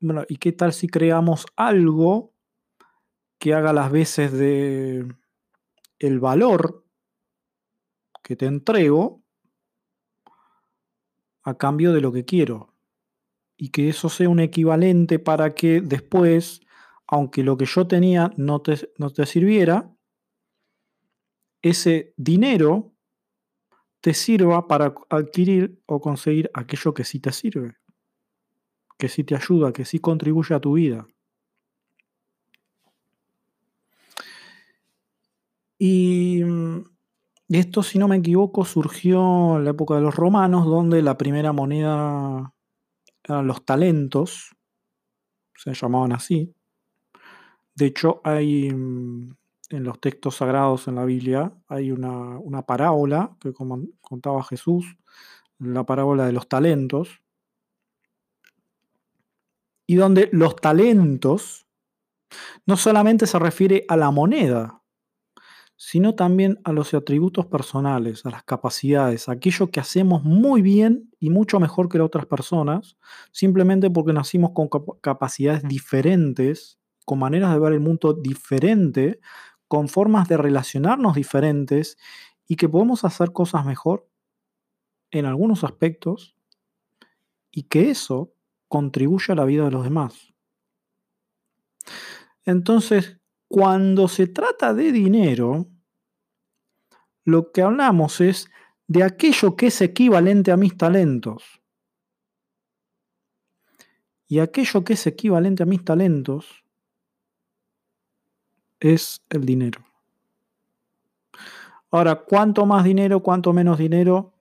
bueno, 0.00 0.24
¿y 0.28 0.36
qué 0.36 0.52
tal 0.52 0.72
si 0.72 0.88
creamos 0.88 1.46
algo 1.56 2.34
que 3.38 3.54
haga 3.54 3.72
las 3.72 3.90
veces 3.90 4.32
de 4.32 5.08
el 5.98 6.20
valor 6.20 6.84
que 8.22 8.36
te 8.36 8.46
entrego 8.46 9.22
a 11.42 11.56
cambio 11.56 11.92
de 11.92 12.00
lo 12.00 12.12
que 12.12 12.24
quiero. 12.24 12.74
Y 13.56 13.70
que 13.70 13.88
eso 13.88 14.08
sea 14.08 14.28
un 14.28 14.40
equivalente 14.40 15.18
para 15.18 15.54
que 15.54 15.80
después, 15.80 16.60
aunque 17.06 17.42
lo 17.42 17.56
que 17.56 17.66
yo 17.66 17.86
tenía 17.86 18.32
no 18.36 18.62
te, 18.62 18.92
no 18.98 19.10
te 19.10 19.26
sirviera, 19.26 19.94
ese 21.62 22.14
dinero 22.16 22.94
te 24.00 24.14
sirva 24.14 24.66
para 24.66 24.94
adquirir 25.10 25.82
o 25.86 26.00
conseguir 26.00 26.50
aquello 26.54 26.94
que 26.94 27.04
sí 27.04 27.20
te 27.20 27.32
sirve, 27.32 27.76
que 28.98 29.08
sí 29.08 29.24
te 29.24 29.34
ayuda, 29.34 29.72
que 29.72 29.84
sí 29.84 29.98
contribuye 29.98 30.54
a 30.54 30.60
tu 30.60 30.74
vida. 30.74 31.06
Y 35.78 36.42
mm, 36.44 36.84
esto, 37.48 37.82
si 37.82 37.98
no 37.98 38.08
me 38.08 38.16
equivoco, 38.16 38.64
surgió 38.64 39.56
en 39.56 39.64
la 39.64 39.70
época 39.70 39.94
de 39.96 40.02
los 40.02 40.14
romanos, 40.14 40.66
donde 40.66 41.02
la 41.02 41.16
primera 41.16 41.52
moneda 41.52 42.54
eran 43.24 43.46
los 43.46 43.64
talentos, 43.64 44.54
se 45.56 45.74
llamaban 45.74 46.12
así. 46.12 46.54
De 47.74 47.86
hecho, 47.86 48.20
hay 48.24 48.70
mm, 48.70 49.36
en 49.70 49.84
los 49.84 50.00
textos 50.00 50.36
sagrados 50.36 50.88
en 50.88 50.96
la 50.96 51.04
Biblia, 51.04 51.52
hay 51.68 51.92
una, 51.92 52.62
parábola 52.66 53.36
que 53.40 53.52
contaba 53.52 54.44
Jesús, 54.44 54.96
la 55.58 55.84
parábola 55.84 56.26
de 56.26 56.32
los 56.32 56.48
talentos, 56.48 57.22
y 59.86 59.96
donde 59.96 60.28
los 60.32 60.56
talentos 60.56 61.66
no 62.66 62.76
solamente 62.76 63.26
se 63.26 63.38
refiere 63.38 63.84
a 63.88 63.96
la 63.96 64.10
moneda, 64.10 64.82
sino 65.76 66.14
también 66.14 66.60
a 66.64 66.72
los 66.72 66.92
atributos 66.92 67.46
personales, 67.46 68.26
a 68.26 68.30
las 68.30 68.44
capacidades, 68.44 69.28
a 69.28 69.32
aquello 69.32 69.70
que 69.70 69.80
hacemos 69.80 70.22
muy 70.24 70.62
bien 70.62 71.10
y 71.18 71.30
mucho 71.30 71.58
mejor 71.58 71.88
que 71.88 71.98
las 71.98 72.06
otras 72.06 72.26
personas, 72.26 72.98
simplemente 73.32 73.90
porque 73.90 74.12
nacimos 74.12 74.50
con 74.52 74.68
capacidades 75.00 75.62
diferentes, 75.62 76.78
con 77.06 77.18
maneras 77.18 77.52
de 77.52 77.58
ver 77.58 77.72
el 77.72 77.80
mundo 77.80 78.12
diferente, 78.12 79.20
con 79.70 79.88
formas 79.88 80.26
de 80.26 80.36
relacionarnos 80.36 81.14
diferentes 81.14 81.96
y 82.48 82.56
que 82.56 82.68
podemos 82.68 83.04
hacer 83.04 83.32
cosas 83.32 83.64
mejor 83.64 84.10
en 85.12 85.26
algunos 85.26 85.62
aspectos 85.62 86.34
y 87.52 87.62
que 87.62 87.88
eso 87.88 88.34
contribuye 88.66 89.32
a 89.32 89.36
la 89.36 89.44
vida 89.44 89.66
de 89.66 89.70
los 89.70 89.84
demás. 89.84 90.34
Entonces, 92.44 93.20
cuando 93.46 94.08
se 94.08 94.26
trata 94.26 94.74
de 94.74 94.90
dinero, 94.90 95.68
lo 97.24 97.52
que 97.52 97.62
hablamos 97.62 98.20
es 98.20 98.50
de 98.88 99.04
aquello 99.04 99.54
que 99.54 99.68
es 99.68 99.80
equivalente 99.82 100.50
a 100.50 100.56
mis 100.56 100.76
talentos. 100.76 101.62
Y 104.26 104.40
aquello 104.40 104.82
que 104.82 104.94
es 104.94 105.06
equivalente 105.06 105.62
a 105.62 105.66
mis 105.66 105.84
talentos 105.84 106.59
es 108.80 109.22
el 109.30 109.44
dinero. 109.44 109.84
Ahora, 111.90 112.16
cuánto 112.16 112.66
más 112.66 112.84
dinero, 112.84 113.20
cuánto 113.20 113.52
menos 113.52 113.78
dinero, 113.78 114.34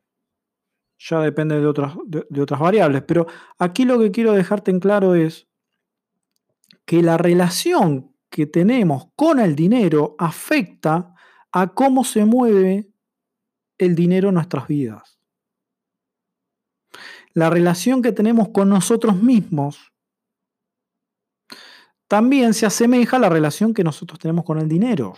ya 0.97 1.21
depende 1.21 1.59
de 1.59 1.65
otras, 1.65 1.93
de 2.05 2.41
otras 2.41 2.59
variables. 2.59 3.03
Pero 3.03 3.27
aquí 3.57 3.85
lo 3.85 3.99
que 3.99 4.11
quiero 4.11 4.33
dejarte 4.33 4.71
en 4.71 4.79
claro 4.79 5.15
es 5.15 5.47
que 6.85 7.01
la 7.01 7.17
relación 7.17 8.15
que 8.29 8.45
tenemos 8.45 9.07
con 9.15 9.39
el 9.39 9.55
dinero 9.55 10.15
afecta 10.17 11.15
a 11.51 11.73
cómo 11.73 12.03
se 12.03 12.25
mueve 12.25 12.89
el 13.77 13.95
dinero 13.95 14.29
en 14.29 14.35
nuestras 14.35 14.67
vidas. 14.67 15.19
La 17.33 17.49
relación 17.49 18.01
que 18.01 18.11
tenemos 18.11 18.49
con 18.49 18.69
nosotros 18.69 19.21
mismos 19.21 19.93
también 22.09 22.55
se 22.55 22.65
asemeja 22.65 23.17
a 23.17 23.19
la 23.19 23.29
relación 23.29 23.71
que 23.71 23.83
nosotros 23.83 24.17
tenemos 24.19 24.43
con 24.43 24.57
el 24.57 24.67
dinero. 24.67 25.13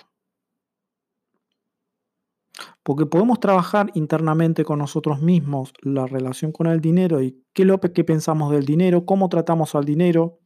Porque 2.83 3.05
podemos 3.05 3.39
trabajar 3.39 3.89
internamente 3.93 4.65
con 4.65 4.79
nosotros 4.79 5.21
mismos 5.21 5.71
la 5.81 6.05
relación 6.05 6.51
con 6.51 6.67
el 6.67 6.81
dinero 6.81 7.21
y 7.21 7.45
qué 7.53 7.63
lo 7.63 7.79
que 7.79 8.03
pensamos 8.03 8.51
del 8.51 8.65
dinero, 8.65 9.05
cómo 9.05 9.29
tratamos 9.29 9.73
al 9.73 9.85
dinero, 9.85 10.41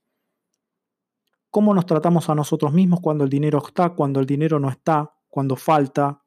cómo 1.49 1.73
nos 1.73 1.87
tratamos 1.87 2.29
a 2.29 2.35
nosotros 2.35 2.71
mismos 2.73 2.99
cuando 3.01 3.23
el 3.23 3.29
dinero 3.31 3.63
está, 3.65 3.95
cuando 3.95 4.19
el 4.19 4.27
dinero 4.27 4.59
no 4.59 4.69
está, 4.69 5.17
cuando 5.29 5.55
falta, 5.55 6.21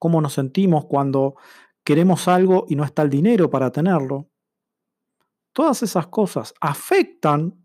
cómo 0.00 0.20
nos 0.20 0.32
sentimos 0.32 0.86
cuando 0.86 1.36
queremos 1.84 2.26
algo 2.26 2.64
y 2.68 2.74
no 2.74 2.82
está 2.82 3.02
el 3.02 3.10
dinero 3.10 3.48
para 3.50 3.70
tenerlo. 3.70 4.28
Todas 5.52 5.84
esas 5.84 6.08
cosas 6.08 6.52
afectan 6.60 7.63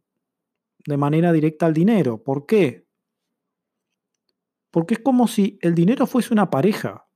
de 0.89 0.97
manera 0.97 1.31
directa 1.31 1.65
al 1.65 1.73
dinero. 1.73 2.23
¿Por 2.23 2.45
qué? 2.45 2.87
Porque 4.71 4.95
es 4.95 4.99
como 4.99 5.27
si 5.27 5.57
el 5.61 5.75
dinero 5.75 6.05
fuese 6.05 6.33
una 6.33 6.49
pareja. 6.49 7.07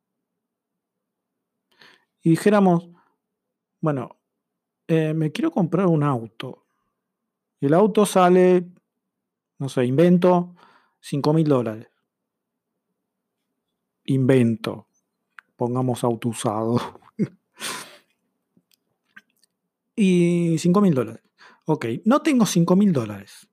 Y 2.21 2.31
dijéramos, 2.31 2.89
bueno, 3.81 4.19
eh, 4.87 5.13
me 5.13 5.31
quiero 5.31 5.51
comprar 5.51 5.87
un 5.87 6.03
auto. 6.03 6.65
El 7.59 7.73
auto 7.73 8.05
sale 8.05 8.73
no 9.63 9.69
sé, 9.69 9.85
invento 9.85 10.55
5 10.99 11.33
mil 11.33 11.47
dólares. 11.47 11.87
Invento. 14.03 14.89
Pongamos 15.55 16.03
auto 16.03 16.27
usado. 16.27 16.99
y 19.95 20.57
5 20.57 20.81
mil 20.81 20.93
dólares. 20.93 21.23
Ok, 21.63 21.85
no 22.03 22.21
tengo 22.21 22.45
5 22.45 22.75
mil 22.75 22.91
dólares. 22.91 23.47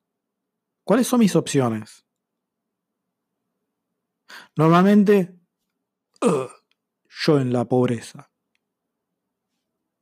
¿Cuáles 0.84 1.06
son 1.06 1.20
mis 1.20 1.37
opciones? 1.37 2.04
Normalmente, 4.56 5.38
yo 6.20 7.40
en 7.40 7.52
la 7.52 7.64
pobreza. 7.64 8.30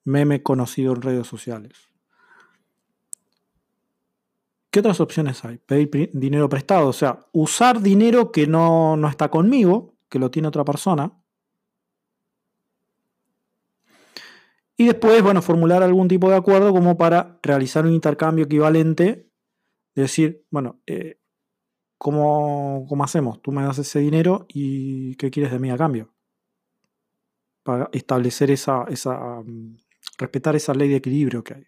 Meme 0.04 0.42
conocido 0.42 0.94
en 0.94 1.02
redes 1.02 1.26
sociales. 1.26 1.88
¿Qué 4.70 4.80
otras 4.80 5.00
opciones 5.00 5.44
hay? 5.44 5.58
Pedir 5.58 6.10
dinero 6.12 6.48
prestado, 6.48 6.88
o 6.88 6.92
sea, 6.92 7.26
usar 7.32 7.80
dinero 7.80 8.30
que 8.32 8.46
no, 8.46 8.96
no 8.96 9.08
está 9.08 9.30
conmigo, 9.30 9.96
que 10.08 10.18
lo 10.18 10.30
tiene 10.30 10.48
otra 10.48 10.64
persona. 10.64 11.12
Y 14.76 14.86
después, 14.86 15.22
bueno, 15.22 15.42
formular 15.42 15.82
algún 15.82 16.06
tipo 16.06 16.30
de 16.30 16.36
acuerdo 16.36 16.72
como 16.72 16.96
para 16.96 17.40
realizar 17.42 17.84
un 17.84 17.92
intercambio 17.92 18.44
equivalente. 18.44 19.27
Decir, 20.02 20.46
bueno, 20.50 20.80
eh, 20.86 21.18
¿cómo, 21.98 22.86
hacemos? 23.02 23.42
Tú 23.42 23.50
me 23.50 23.62
das 23.62 23.78
ese 23.78 23.98
dinero 23.98 24.46
y 24.48 25.16
¿qué 25.16 25.30
quieres 25.30 25.50
de 25.50 25.58
mí 25.58 25.70
a 25.70 25.76
cambio? 25.76 26.14
Para 27.64 27.88
establecer 27.92 28.50
esa, 28.50 28.84
esa 28.84 29.42
mm, 29.44 29.76
respetar 30.18 30.54
esa 30.54 30.72
ley 30.72 30.88
de 30.88 30.96
equilibrio 30.96 31.42
que 31.42 31.54
hay. 31.54 31.66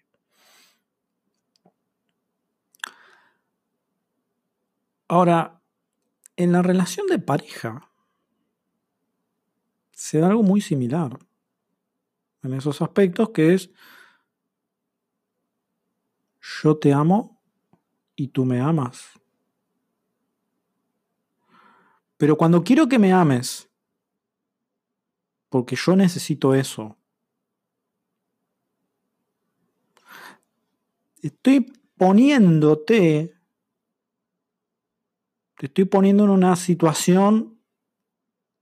Ahora, 5.09 5.61
en 6.37 6.53
la 6.53 6.62
relación 6.62 7.09
de 7.09 7.19
pareja 7.19 7.90
se 9.90 10.21
da 10.21 10.29
algo 10.29 10.45
muy 10.45 10.61
similar 10.61 11.19
en 12.43 12.55
esos 12.55 12.81
aspectos 12.81 13.31
que 13.31 13.55
es 13.55 13.71
yo 16.62 16.79
te 16.79 16.93
amo 16.93 17.39
y 18.20 18.28
tú 18.28 18.44
me 18.44 18.61
amas. 18.61 19.18
Pero 22.18 22.37
cuando 22.37 22.62
quiero 22.62 22.87
que 22.87 22.98
me 22.98 23.14
ames, 23.14 23.70
porque 25.48 25.74
yo 25.74 25.96
necesito 25.96 26.54
eso, 26.54 26.98
estoy 31.22 31.72
poniéndote 31.96 33.35
te 35.56 35.66
estoy 35.66 35.85
poniendo 35.87 36.24
en 36.24 36.30
una 36.30 36.56
situación 36.56 37.59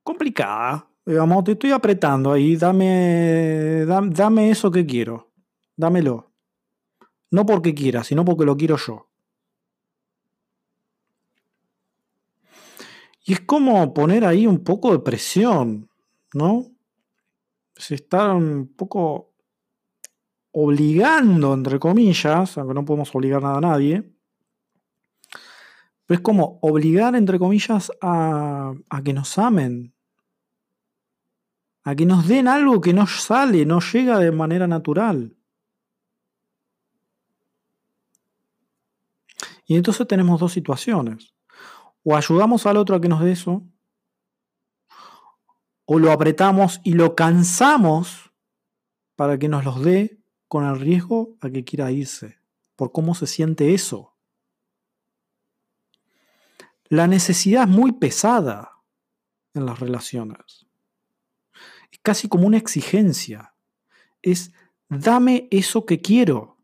complicada. 0.05 0.89
Digamos, 1.05 1.45
te 1.45 1.53
estoy 1.53 1.71
apretando 1.71 2.33
ahí, 2.33 2.57
dame, 2.57 3.85
dame, 3.87 4.51
eso 4.51 4.71
que 4.71 4.85
quiero, 4.85 5.33
dámelo. 5.77 6.33
No 7.31 7.47
porque 7.47 7.73
quiera, 7.73 8.03
sino 8.03 8.25
porque 8.25 8.45
lo 8.45 8.57
quiero 8.57 8.77
yo. 8.77 9.08
Y 13.29 13.35
es 13.35 13.41
como 13.41 13.93
poner 13.93 14.25
ahí 14.25 14.47
un 14.47 14.65
poco 14.65 14.91
de 14.91 15.01
presión, 15.01 15.91
¿no? 16.33 16.65
Se 17.77 17.95
está 17.95 18.33
un 18.33 18.73
poco 18.75 19.35
obligando, 20.51 21.53
entre 21.53 21.79
comillas, 21.79 22.57
aunque 22.57 22.73
no 22.73 22.87
podemos 22.87 23.15
obligar 23.15 23.43
nada 23.43 23.59
a 23.59 23.61
nadie, 23.61 24.03
pero 26.07 26.17
es 26.17 26.21
como 26.23 26.59
obligar, 26.63 27.15
entre 27.17 27.39
comillas, 27.39 27.93
a, 28.01 28.73
que 29.05 29.13
nos 29.13 29.37
amen. 29.37 29.95
A 31.83 31.95
que 31.95 32.07
nos 32.07 32.27
den 32.29 32.49
algo 32.49 32.81
que 32.81 32.95
no 32.95 33.07
sale, 33.07 33.67
no 33.67 33.81
llega 33.81 34.21
de 34.21 34.33
manera 34.33 34.67
natural. 34.67 35.37
Y 39.67 39.77
entonces 39.77 40.09
tenemos 40.09 40.41
dos 40.41 40.55
situaciones. 40.55 41.35
O 42.03 42.17
ayudamos 42.17 42.67
al 42.67 42.77
otro 42.77 42.97
a 42.97 43.01
que 43.01 43.09
nos 43.09 43.21
dé 43.21 43.33
eso, 43.33 43.65
o 45.85 45.99
lo 45.99 46.13
apretamos 46.13 46.81
y 46.85 46.93
lo 46.93 47.17
cansamos 47.17 48.31
para 49.17 49.39
que 49.39 49.49
nos 49.49 49.65
los 49.65 49.83
dé 49.83 50.21
con 50.47 50.65
el 50.65 50.79
riesgo 50.79 51.37
a 51.41 51.51
que 51.51 51.65
quiera 51.65 51.91
irse, 51.91 52.39
por 52.77 52.93
cómo 52.93 53.15
se 53.15 53.27
siente 53.27 53.75
eso. 53.75 54.15
La 56.89 57.07
necesidad 57.07 57.65
es 57.65 57.69
muy 57.69 57.93
pesada 57.93 58.79
en 59.55 59.67
las 59.67 59.79
relaciones. 59.81 60.67
Es 61.91 61.99
casi 62.03 62.29
como 62.29 62.47
una 62.47 62.57
exigencia. 62.59 63.55
Es 64.23 64.53
dame 64.89 65.49
eso 65.51 65.85
que 65.85 66.01
quiero. 66.01 66.59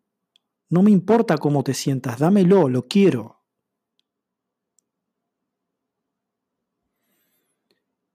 No 0.69 0.83
me 0.83 0.91
importa 0.91 1.39
cómo 1.39 1.63
te 1.63 1.75
sientas, 1.75 2.19
dámelo, 2.19 2.69
lo 2.69 2.89
quiero. 2.89 3.34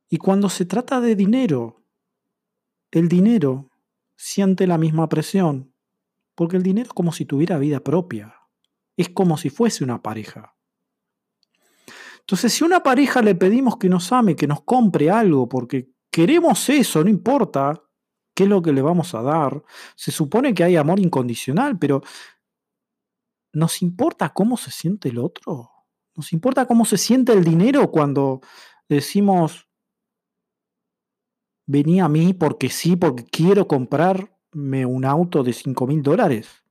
Y 0.10 0.18
cuando 0.18 0.50
se 0.50 0.66
trata 0.66 1.00
de 1.00 1.16
dinero, 1.16 1.84
el 2.92 3.08
dinero 3.08 3.70
siente 4.16 4.66
la 4.66 4.78
misma 4.78 5.08
presión, 5.08 5.74
porque 6.36 6.58
el 6.58 6.64
dinero 6.64 6.88
es 6.88 6.94
como 6.94 7.12
si 7.12 7.26
tuviera 7.26 7.60
vida 7.60 7.80
propia, 7.82 8.36
es 8.98 9.10
como 9.10 9.38
si 9.38 9.50
fuese 9.50 9.84
una 9.84 10.02
pareja. 10.02 10.56
Entonces, 12.22 12.54
si 12.54 12.64
a 12.64 12.68
una 12.68 12.84
pareja 12.84 13.22
le 13.22 13.36
pedimos 13.36 13.78
que 13.78 13.90
nos 13.90 14.12
ame, 14.12 14.36
que 14.36 14.48
nos 14.48 14.64
compre 14.64 15.10
algo, 15.10 15.48
porque 15.48 15.92
queremos 16.12 16.70
eso, 16.70 17.04
no 17.04 17.10
importa 17.10 17.82
qué 18.36 18.44
es 18.44 18.50
lo 18.50 18.62
que 18.62 18.74
le 18.74 18.82
vamos 18.82 19.14
a 19.16 19.22
dar, 19.22 19.64
se 19.96 20.12
supone 20.12 20.54
que 20.54 20.64
hay 20.64 20.76
amor 20.76 21.00
incondicional, 21.00 21.78
pero 21.78 22.02
¿nos 23.54 23.82
importa 23.82 24.30
cómo 24.30 24.58
se 24.58 24.72
siente 24.72 25.10
el 25.10 25.20
otro? 25.20 25.72
¿Nos 26.16 26.34
importa 26.34 26.66
cómo 26.66 26.86
se 26.86 26.98
siente 26.98 27.34
el 27.34 27.44
dinero 27.44 27.90
cuando 27.92 28.42
decimos, 28.88 29.69
vení 31.70 32.00
a 32.02 32.10
mí 32.10 32.34
porque 32.34 32.68
sí, 32.70 32.96
porque 32.96 33.24
quiero 33.26 33.68
comprarme 33.68 34.88
un 34.88 35.06
auto 35.06 35.44
de 35.44 35.54
5 35.54 35.86
mil 35.86 36.02
dólares? 36.02 36.64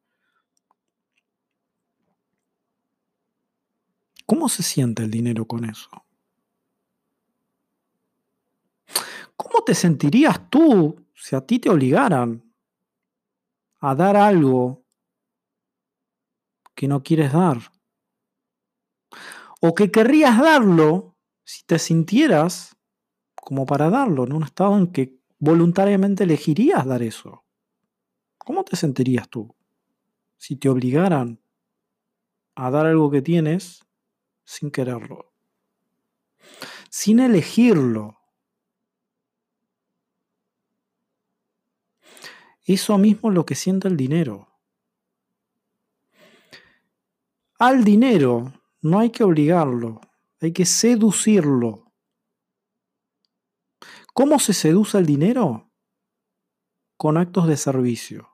¿Cómo 4.27 4.49
se 4.49 4.65
siente 4.65 5.05
el 5.05 5.11
dinero 5.11 5.47
con 5.47 5.65
eso? 5.65 5.89
¿Cómo 9.37 9.63
te 9.65 9.77
sentirías 9.77 10.51
tú 10.51 11.07
si 11.15 11.37
a 11.37 11.43
ti 11.43 11.61
te 11.61 11.71
obligaran 11.71 12.43
a 13.79 13.95
dar 13.95 14.17
algo 14.17 14.85
que 16.75 16.89
no 16.89 17.05
quieres 17.05 17.33
dar? 17.33 17.71
¿O 19.61 19.77
que 19.77 19.93
querrías 19.93 20.41
darlo 20.41 21.17
si 21.45 21.65
te 21.65 21.79
sintieras 21.79 22.78
como 23.41 23.67
para 23.67 23.91
darlo, 23.91 24.25
en 24.25 24.33
un 24.33 24.43
estado 24.45 24.77
en 24.77 24.89
que 24.89 25.19
voluntariamente 25.39 26.25
elegirías 26.25 26.85
dar 26.85 27.03
eso. 27.03 27.45
¿Cómo 28.39 28.65
te 28.65 28.77
sentirías 28.77 29.29
tú 29.29 29.55
si 30.37 30.57
te 30.57 30.69
obligaran 30.69 31.41
a 32.55 32.71
dar 32.71 32.87
algo 32.87 33.11
que 33.11 33.23
tienes 33.23 33.85
sin 34.45 34.71
quererlo? 34.71 35.33
Sin 36.91 37.21
elegirlo. 37.21 38.19
Eso 42.65 42.99
mismo 42.99 43.31
es 43.31 43.35
lo 43.35 43.47
que 43.47 43.55
siente 43.55 43.89
el 43.89 43.97
dinero. 43.97 44.49
Al 47.59 47.83
dinero 47.83 48.53
no 48.83 49.01
hay 49.01 49.11
que 49.11 49.25
obligarlo, 49.25 50.01
hay 50.41 50.53
que 50.53 50.65
seducirlo. 50.65 51.88
¿Cómo 54.19 54.41
se 54.41 54.53
seduce 54.53 54.99
el 54.99 55.07
dinero? 55.07 55.71
Con 56.97 57.17
actos 57.17 57.47
de 57.47 57.57
servicio. 57.57 58.29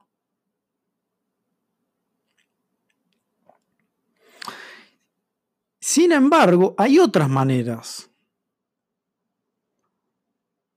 Sin 5.79 6.13
embargo, 6.13 6.75
hay 6.79 6.99
otras 6.99 7.29
maneras 7.29 8.11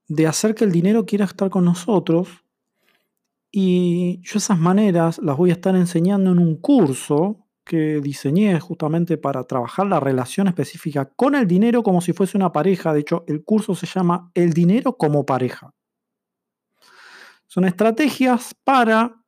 de 0.08 0.26
hacer 0.26 0.54
que 0.54 0.64
el 0.64 0.72
dinero 0.72 1.06
quiera 1.06 1.24
estar 1.24 1.48
con 1.48 1.64
nosotros 1.64 2.28
y 3.50 4.20
yo 4.20 4.36
esas 4.36 4.58
maneras 4.58 5.16
las 5.20 5.38
voy 5.38 5.48
a 5.48 5.54
estar 5.54 5.74
enseñando 5.74 6.32
en 6.32 6.38
un 6.38 6.56
curso 6.56 7.47
que 7.68 8.00
diseñé 8.00 8.58
justamente 8.60 9.18
para 9.18 9.44
trabajar 9.44 9.86
la 9.86 10.00
relación 10.00 10.48
específica 10.48 11.04
con 11.04 11.34
el 11.34 11.46
dinero 11.46 11.82
como 11.82 12.00
si 12.00 12.14
fuese 12.14 12.38
una 12.38 12.50
pareja. 12.50 12.94
De 12.94 13.00
hecho, 13.00 13.24
el 13.28 13.44
curso 13.44 13.74
se 13.74 13.86
llama 13.86 14.30
El 14.32 14.54
dinero 14.54 14.96
como 14.96 15.26
pareja. 15.26 15.74
Son 17.46 17.66
estrategias 17.66 18.54
para 18.64 19.22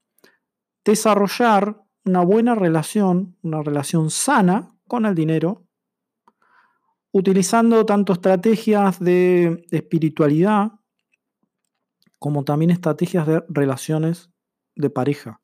desarrollar 0.85 1.83
una 2.07 2.23
buena 2.23 2.55
relación, 2.55 3.37
una 3.43 3.63
relación 3.63 4.11
sana 4.11 4.75
con 4.89 5.05
el 5.05 5.15
dinero, 5.15 5.67
utilizando 7.13 7.85
tanto 7.85 8.15
estrategias 8.15 8.99
de 9.01 9.67
espiritualidad 9.71 10.73
como 12.19 12.45
también 12.45 12.71
estrategias 12.71 13.27
de 13.27 13.45
relaciones 13.51 14.31
de 14.77 14.89
pareja. 14.89 15.43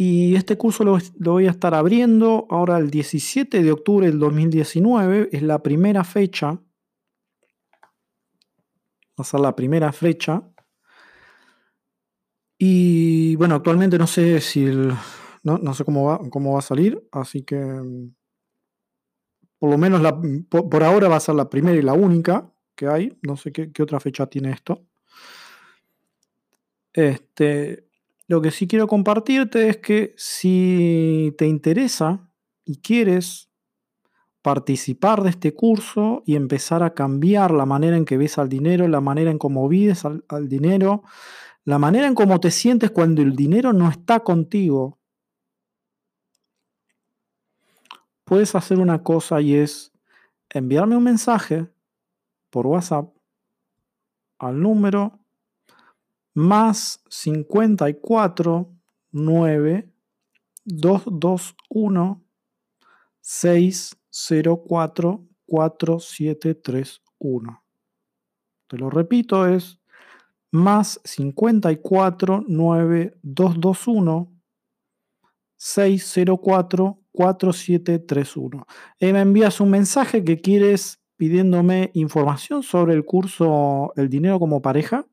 Y 0.00 0.36
este 0.36 0.56
curso 0.56 0.84
lo, 0.84 0.96
voy 1.18 1.48
a 1.48 1.50
estar 1.50 1.74
abriendo 1.74 2.46
ahora 2.50 2.78
el 2.78 2.88
17 2.88 3.64
de 3.64 3.72
octubre 3.72 4.06
del 4.06 4.20
2019. 4.20 5.30
Es 5.32 5.42
la 5.42 5.60
primera 5.60 6.04
fecha. 6.04 6.52
Va 6.52 6.60
a 9.16 9.24
ser 9.24 9.40
la 9.40 9.56
primera 9.56 9.90
fecha. 9.90 10.48
Y 12.58 13.34
bueno, 13.34 13.56
actualmente 13.56 13.98
no 13.98 14.06
sé 14.06 14.40
si 14.40 14.66
no, 15.42 15.74
sé 15.74 15.84
cómo 15.84 16.04
va, 16.04 16.20
cómo 16.30 16.52
va 16.52 16.60
a 16.60 16.62
salir. 16.62 17.04
Así 17.10 17.42
que 17.42 17.56
por 19.58 19.68
lo 19.68 19.78
menos 19.78 20.00
por, 20.48 20.84
ahora 20.84 21.08
va 21.08 21.16
a 21.16 21.20
ser 21.20 21.34
la 21.34 21.50
primera 21.50 21.76
y 21.76 21.82
la 21.82 21.94
única 21.94 22.54
que 22.76 22.86
hay. 22.86 23.18
No 23.22 23.36
sé 23.36 23.50
qué, 23.50 23.72
qué 23.72 23.82
otra 23.82 23.98
fecha 23.98 24.28
tiene 24.28 24.52
esto. 24.52 24.86
Este, 26.92 27.87
lo 28.28 28.42
que 28.42 28.50
sí 28.50 28.68
quiero 28.68 28.86
compartirte 28.86 29.68
es 29.70 29.78
que 29.78 30.14
si 30.18 31.34
te 31.38 31.46
interesa 31.46 32.30
y 32.64 32.76
quieres 32.76 33.48
participar 34.42 35.22
de 35.22 35.30
este 35.30 35.54
curso 35.54 36.22
y 36.26 36.36
empezar 36.36 36.82
a 36.82 36.92
cambiar 36.92 37.50
la 37.50 37.64
manera 37.64 37.96
en 37.96 38.04
que 38.04 38.18
ves 38.18 38.36
al 38.36 38.50
dinero, 38.50 38.86
la 38.86 39.00
manera 39.00 39.30
en 39.30 39.38
cómo 39.38 39.66
vives 39.66 40.04
al, 40.04 40.48
dinero, 40.48 41.02
la 41.64 41.78
manera 41.78 42.06
en 42.06 42.14
cómo 42.14 42.38
te 42.38 42.50
sientes 42.50 42.90
cuando 42.90 43.22
el 43.22 43.34
dinero 43.34 43.72
no 43.72 43.88
está 43.88 44.20
contigo, 44.20 44.98
puedes 48.24 48.54
hacer 48.54 48.78
una 48.78 49.02
cosa 49.02 49.40
y 49.40 49.54
es 49.54 49.90
enviarme 50.50 50.98
un 50.98 51.04
mensaje 51.04 51.66
por 52.50 52.66
WhatsApp 52.66 53.08
al 54.38 54.60
número 54.60 55.17
más 56.38 57.02
54 57.08 58.72
9 59.10 59.92
221 60.64 62.24
604 63.20 65.26
4731. 65.46 67.64
Te 68.68 68.78
lo 68.78 68.88
repito, 68.88 69.48
es 69.48 69.80
más 70.52 71.00
54 71.02 72.44
9 72.46 73.18
221 73.22 74.32
604 75.56 77.00
4731. 77.10 78.64
Y 79.00 79.12
me 79.12 79.22
envías 79.22 79.60
un 79.60 79.70
mensaje 79.70 80.22
que 80.22 80.40
quieres 80.40 81.00
pidiéndome 81.16 81.90
información 81.94 82.62
sobre 82.62 82.94
el 82.94 83.04
curso 83.04 83.92
El 83.96 84.08
dinero 84.08 84.38
como 84.38 84.62
pareja 84.62 85.04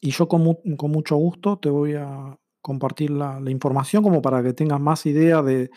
y 0.00 0.10
yo 0.10 0.28
con, 0.28 0.42
mucho 0.64 1.16
gusto 1.16 1.58
te 1.58 1.70
voy 1.70 1.94
a 1.94 2.38
compartir 2.60 3.10
la, 3.10 3.40
información 3.48 4.02
como 4.02 4.22
para 4.22 4.42
que 4.42 4.52
tengas 4.52 4.80
más 4.80 5.06
idea 5.06 5.42
de, 5.42 5.70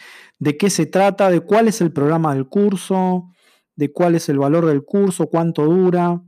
qué 0.60 0.70
se 0.70 0.86
trata, 0.86 1.30
de 1.30 1.42
cuál 1.42 1.68
es 1.68 1.82
el 1.82 1.92
programa 1.92 2.34
del 2.34 2.48
curso, 2.48 3.30
de 3.76 3.92
cuál 3.92 4.16
es 4.16 4.30
el 4.30 4.38
valor 4.38 4.66
del 4.66 4.84
curso, 4.84 5.28
cuánto 5.28 5.66
dura 5.66 6.22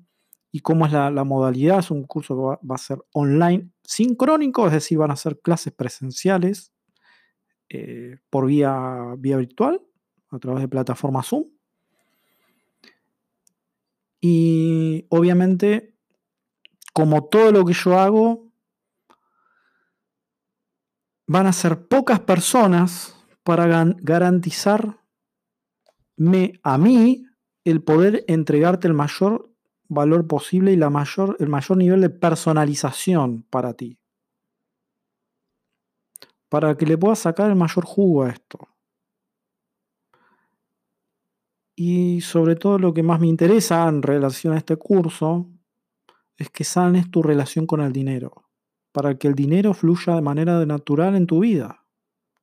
y 0.51 0.61
cómo 0.61 0.85
es 0.85 0.91
la, 0.93 1.23
modalidad. 1.23 1.79
Es 1.79 1.91
un 1.91 2.03
curso 2.03 2.35
que 2.35 2.67
va, 2.67 2.75
a 2.75 2.77
ser 2.77 2.99
online 3.13 3.69
sincrónico, 3.83 4.65
es 4.67 4.73
decir, 4.73 4.97
van 4.97 5.11
a 5.11 5.15
ser 5.15 5.39
clases 5.39 5.73
presenciales 5.73 6.71
eh, 7.69 8.17
por 8.29 8.45
vía, 8.45 9.15
vía 9.17 9.37
virtual 9.37 9.81
a 10.29 10.39
través 10.39 10.61
de 10.61 10.67
plataforma 10.67 11.23
Zoom. 11.23 11.45
Y 14.21 15.05
obviamente 15.09 15.92
como 16.93 17.25
todo 17.25 17.51
lo 17.51 17.65
que 17.65 17.73
yo 17.73 17.99
hago, 17.99 18.53
van 21.27 21.47
a 21.47 21.53
ser 21.53 21.87
pocas 21.87 22.19
personas 22.19 23.15
para 23.43 23.85
garantizarme 23.97 24.99
a 26.63 26.77
mí 26.77 27.25
el 27.65 27.81
poder 27.83 28.23
entregarte 28.27 28.87
el 28.87 28.93
mayor 28.93 29.49
valor 29.87 30.27
posible 30.27 30.71
y 30.71 30.75
la 30.75 30.89
mayor, 30.89 31.35
el 31.39 31.49
mayor 31.49 31.77
nivel 31.77 32.01
de 32.01 32.09
personalización 32.09 33.43
para 33.49 33.73
ti. 33.73 33.99
Para 36.49 36.77
que 36.77 36.85
le 36.85 36.97
puedas 36.97 37.19
sacar 37.19 37.49
el 37.49 37.55
mayor 37.55 37.85
jugo 37.85 38.23
a 38.23 38.29
esto. 38.29 38.67
Y 41.75 42.21
sobre 42.21 42.55
todo 42.55 42.77
lo 42.77 42.93
que 42.93 43.01
más 43.01 43.19
me 43.19 43.27
interesa 43.27 43.87
en 43.87 44.03
relación 44.03 44.53
a 44.53 44.57
este 44.57 44.75
curso 44.77 45.52
es 46.37 46.49
que 46.49 46.63
sanes 46.63 47.09
tu 47.11 47.21
relación 47.21 47.65
con 47.65 47.81
el 47.81 47.93
dinero, 47.93 48.45
para 48.91 49.17
que 49.17 49.27
el 49.27 49.35
dinero 49.35 49.73
fluya 49.73 50.15
de 50.15 50.21
manera 50.21 50.65
natural 50.65 51.15
en 51.15 51.27
tu 51.27 51.39
vida. 51.39 51.85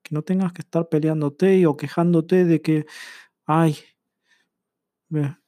Que 0.03 0.14
no 0.14 0.22
tengas 0.22 0.53
que 0.53 0.62
estar 0.62 0.88
peleándote 0.88 1.66
o 1.66 1.76
quejándote 1.76 2.44
de 2.44 2.62
que, 2.62 2.87
ay, 3.46 3.76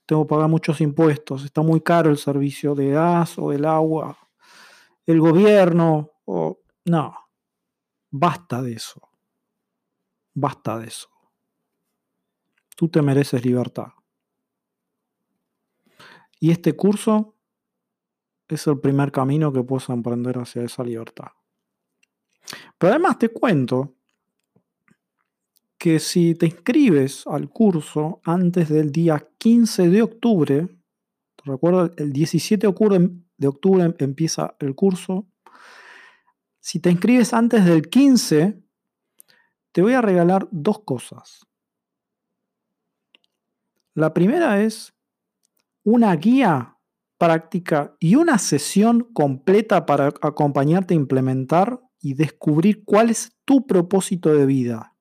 tengo 0.07 0.24
que 0.24 0.28
pagar 0.28 0.48
muchos 0.48 0.81
impuestos, 0.81 1.44
está 1.44 1.62
muy 1.62 1.81
caro 1.81 2.11
el 2.11 2.18
servicio 2.18 2.74
de 2.74 2.90
gas 2.90 3.38
o 3.38 3.50
del 3.50 3.64
agua, 3.64 4.18
el 5.07 5.20
gobierno, 5.20 6.11
o 6.24 6.61
no, 6.85 7.14
basta 8.11 8.62
de 8.62 8.74
eso, 8.74 9.00
basta 10.35 10.78
de 10.78 10.88
eso. 10.88 11.09
Tú 12.76 12.88
te 12.88 13.02
mereces 13.02 13.44
libertad. 13.44 13.88
Y 16.40 16.50
este 16.50 16.74
curso 16.74 17.31
es 18.54 18.66
el 18.66 18.78
primer 18.78 19.12
camino 19.12 19.52
que 19.52 19.62
puedes 19.62 19.88
emprender 19.88 20.38
hacia 20.38 20.62
esa 20.62 20.82
libertad. 20.82 21.28
Pero 22.78 22.92
además 22.92 23.18
te 23.18 23.28
cuento 23.28 23.94
que 25.78 25.98
si 25.98 26.34
te 26.34 26.46
inscribes 26.46 27.26
al 27.26 27.48
curso 27.48 28.20
antes 28.24 28.68
del 28.68 28.92
día 28.92 29.26
15 29.38 29.88
de 29.88 30.02
octubre, 30.02 30.68
te 31.36 31.50
recuerdo, 31.50 31.90
el 31.96 32.12
17 32.12 32.68
de 33.36 33.48
octubre 33.48 33.94
empieza 33.98 34.54
el 34.60 34.74
curso, 34.74 35.26
si 36.60 36.78
te 36.78 36.90
inscribes 36.90 37.34
antes 37.34 37.64
del 37.64 37.88
15, 37.88 38.62
te 39.72 39.82
voy 39.82 39.94
a 39.94 40.00
regalar 40.00 40.46
dos 40.52 40.80
cosas. 40.84 41.44
La 43.94 44.14
primera 44.14 44.62
es 44.62 44.94
una 45.82 46.14
guía 46.14 46.71
práctica 47.22 47.94
y 48.00 48.16
una 48.16 48.37
sesión 48.37 49.02
completa 49.12 49.87
para 49.87 50.08
acompañarte 50.08 50.92
a 50.92 50.96
implementar 50.96 51.80
y 52.00 52.14
descubrir 52.14 52.82
cuál 52.85 53.11
es 53.11 53.38
tu 53.44 53.64
propósito 53.64 54.35
de 54.35 54.44
vida. 54.44 54.96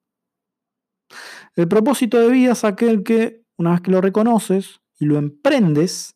El 1.55 1.67
propósito 1.67 2.19
de 2.19 2.29
vida 2.29 2.51
es 2.51 2.63
aquel 2.63 3.01
que, 3.01 3.43
una 3.57 3.71
vez 3.71 3.81
que 3.81 3.89
lo 3.89 4.01
reconoces 4.01 4.81
y 4.99 5.05
lo 5.05 5.17
emprendes, 5.17 6.15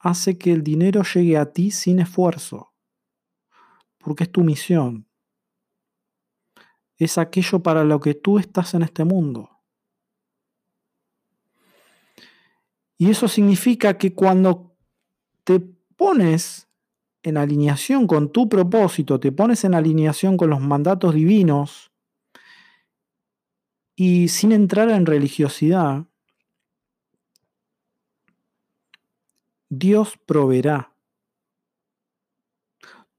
hace 0.00 0.36
que 0.36 0.52
el 0.52 0.62
dinero 0.62 1.02
llegue 1.02 1.38
a 1.38 1.50
ti 1.50 1.70
sin 1.70 2.00
esfuerzo, 2.00 2.74
porque 3.96 4.24
es 4.24 4.32
tu 4.32 4.44
misión. 4.44 5.08
Es 6.98 7.16
aquello 7.16 7.62
para 7.62 7.84
lo 7.84 8.00
que 8.00 8.12
tú 8.12 8.38
estás 8.38 8.74
en 8.74 8.82
este 8.82 9.04
mundo. 9.04 9.48
Y 12.98 13.10
eso 13.10 13.28
significa 13.28 13.96
que 13.96 14.14
cuando 14.14 14.73
te 15.44 15.60
pones 15.60 16.68
en 17.22 17.36
alineación 17.36 18.06
con 18.06 18.32
tu 18.32 18.48
propósito, 18.48 19.20
te 19.20 19.32
pones 19.32 19.64
en 19.64 19.74
alineación 19.74 20.36
con 20.36 20.50
los 20.50 20.60
mandatos 20.60 21.14
divinos 21.14 21.90
y 23.96 24.28
sin 24.28 24.52
entrar 24.52 24.90
en 24.90 25.06
religiosidad, 25.06 26.04
Dios 29.68 30.18
proveerá. 30.26 30.92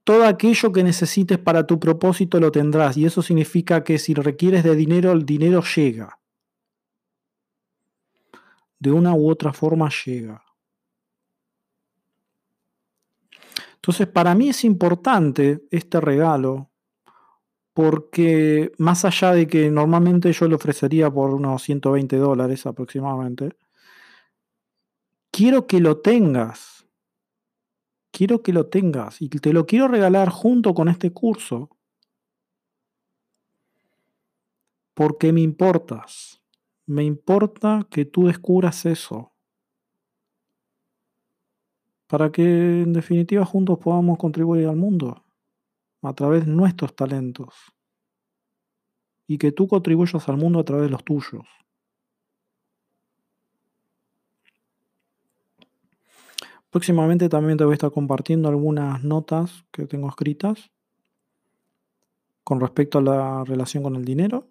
Todo 0.04 0.24
aquello 0.24 0.70
que 0.72 0.84
necesites 0.84 1.38
para 1.38 1.66
tu 1.66 1.80
propósito 1.80 2.38
lo 2.38 2.52
tendrás 2.52 2.96
y 2.96 3.06
eso 3.06 3.22
significa 3.22 3.82
que 3.82 3.98
si 3.98 4.14
requieres 4.14 4.62
de 4.62 4.76
dinero, 4.76 5.10
el 5.10 5.26
dinero 5.26 5.62
llega. 5.62 6.20
De 8.78 8.92
una 8.92 9.14
u 9.14 9.28
otra 9.28 9.52
forma 9.52 9.90
llega. 10.04 10.45
Entonces, 13.76 14.08
para 14.08 14.34
mí 14.34 14.48
es 14.48 14.64
importante 14.64 15.62
este 15.70 16.00
regalo 16.00 16.70
porque 17.72 18.72
más 18.78 19.04
allá 19.04 19.32
de 19.32 19.46
que 19.46 19.70
normalmente 19.70 20.32
yo 20.32 20.48
lo 20.48 20.56
ofrecería 20.56 21.10
por 21.10 21.34
unos 21.34 21.62
120 21.62 22.16
dólares 22.16 22.64
aproximadamente, 22.64 23.54
quiero 25.30 25.66
que 25.66 25.80
lo 25.80 25.98
tengas. 25.98 26.86
Quiero 28.10 28.42
que 28.42 28.54
lo 28.54 28.68
tengas 28.68 29.20
y 29.20 29.28
te 29.28 29.52
lo 29.52 29.66
quiero 29.66 29.88
regalar 29.88 30.30
junto 30.30 30.72
con 30.72 30.88
este 30.88 31.12
curso. 31.12 31.68
Porque 34.94 35.34
me 35.34 35.42
importas. 35.42 36.42
Me 36.86 37.04
importa 37.04 37.86
que 37.90 38.06
tú 38.06 38.26
descubras 38.26 38.86
eso 38.86 39.35
para 42.06 42.30
que 42.30 42.42
en 42.82 42.92
definitiva 42.92 43.44
juntos 43.44 43.78
podamos 43.78 44.18
contribuir 44.18 44.66
al 44.66 44.76
mundo 44.76 45.24
a 46.02 46.12
través 46.12 46.46
de 46.46 46.52
nuestros 46.52 46.94
talentos 46.94 47.54
y 49.26 49.38
que 49.38 49.52
tú 49.52 49.66
contribuyas 49.66 50.28
al 50.28 50.36
mundo 50.36 50.60
a 50.60 50.64
través 50.64 50.84
de 50.84 50.90
los 50.90 51.04
tuyos. 51.04 51.44
Próximamente 56.70 57.28
también 57.28 57.58
te 57.58 57.64
voy 57.64 57.72
a 57.72 57.74
estar 57.74 57.90
compartiendo 57.90 58.48
algunas 58.48 59.02
notas 59.02 59.64
que 59.72 59.86
tengo 59.86 60.08
escritas 60.08 60.70
con 62.44 62.60
respecto 62.60 62.98
a 62.98 63.02
la 63.02 63.44
relación 63.44 63.82
con 63.82 63.96
el 63.96 64.04
dinero, 64.04 64.48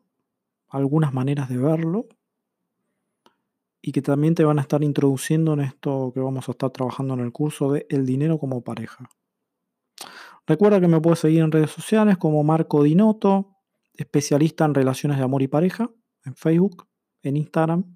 algunas 0.68 1.14
maneras 1.14 1.48
de 1.50 1.58
verlo 1.58 2.08
y 3.88 3.92
que 3.92 4.02
también 4.02 4.34
te 4.34 4.44
van 4.44 4.58
a 4.58 4.64
estar 4.64 4.84
introduciendo 4.84 5.54
en 5.54 5.60
esto 5.60 6.12
que 6.12 6.20
vamos 6.20 6.50
a 6.50 6.54
estar 6.54 6.72
trabajando 6.72 7.14
en 7.14 7.20
el 7.20 7.32
curso 7.32 7.72
de 7.72 7.86
El 7.88 8.04
dinero 8.04 8.40
como 8.40 8.64
pareja. 8.64 9.08
Recuerda 10.48 10.82
que 10.82 10.88
me 10.88 11.00
puedes 11.00 11.20
seguir 11.20 11.42
en 11.42 11.52
redes 11.52 11.70
sociales 11.70 12.18
como 12.18 12.44
Marco 12.44 12.82
Dinoto, 12.82 13.60
especialista 13.94 14.66
en 14.66 14.74
relaciones 14.74 15.20
de 15.20 15.24
amor 15.24 15.44
y 15.44 15.48
pareja, 15.48 15.92
en 16.24 16.36
Facebook, 16.36 16.88
en 17.22 17.38
Instagram. 17.38 17.96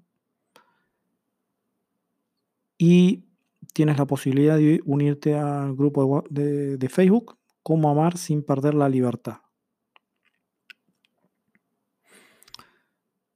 Y 2.78 3.24
tienes 3.74 3.98
la 3.98 4.06
posibilidad 4.06 4.58
de 4.58 4.80
unirte 4.84 5.34
al 5.34 5.74
grupo 5.74 6.22
de, 6.30 6.76
de 6.76 6.88
Facebook, 6.88 7.36
Cómo 7.64 7.90
amar 7.90 8.16
sin 8.16 8.44
perder 8.44 8.74
la 8.74 8.88
libertad. 8.88 9.38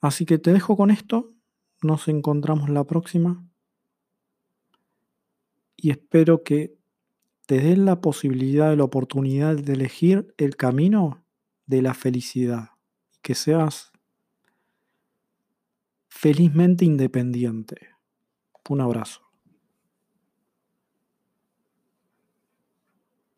Así 0.01 0.25
que 0.25 0.39
te 0.39 0.53
dejo 0.53 0.77
con 0.77 0.93
esto 0.93 1.34
nos 1.85 2.09
encontramos 2.09 2.69
la 2.71 2.85
próxima 2.85 3.47
y 5.77 5.91
espero 5.91 6.43
que 6.43 6.77
te 7.47 7.61
des 7.61 7.77
la 7.77 8.01
posibilidad 8.01 8.75
la 8.77 8.85
oportunidad 8.85 9.57
de 9.57 9.75
elegir 9.75 10.35
el 10.39 10.57
camino 10.57 11.23
de 11.67 11.83
la 11.83 11.95
felicidad 11.95 12.71
y 13.13 13.19
que 13.21 13.35
seas 13.35 13.93
felizmente 16.09 16.85
independiente. 16.85 17.89
Un 18.69 18.81
abrazo. 18.81 19.24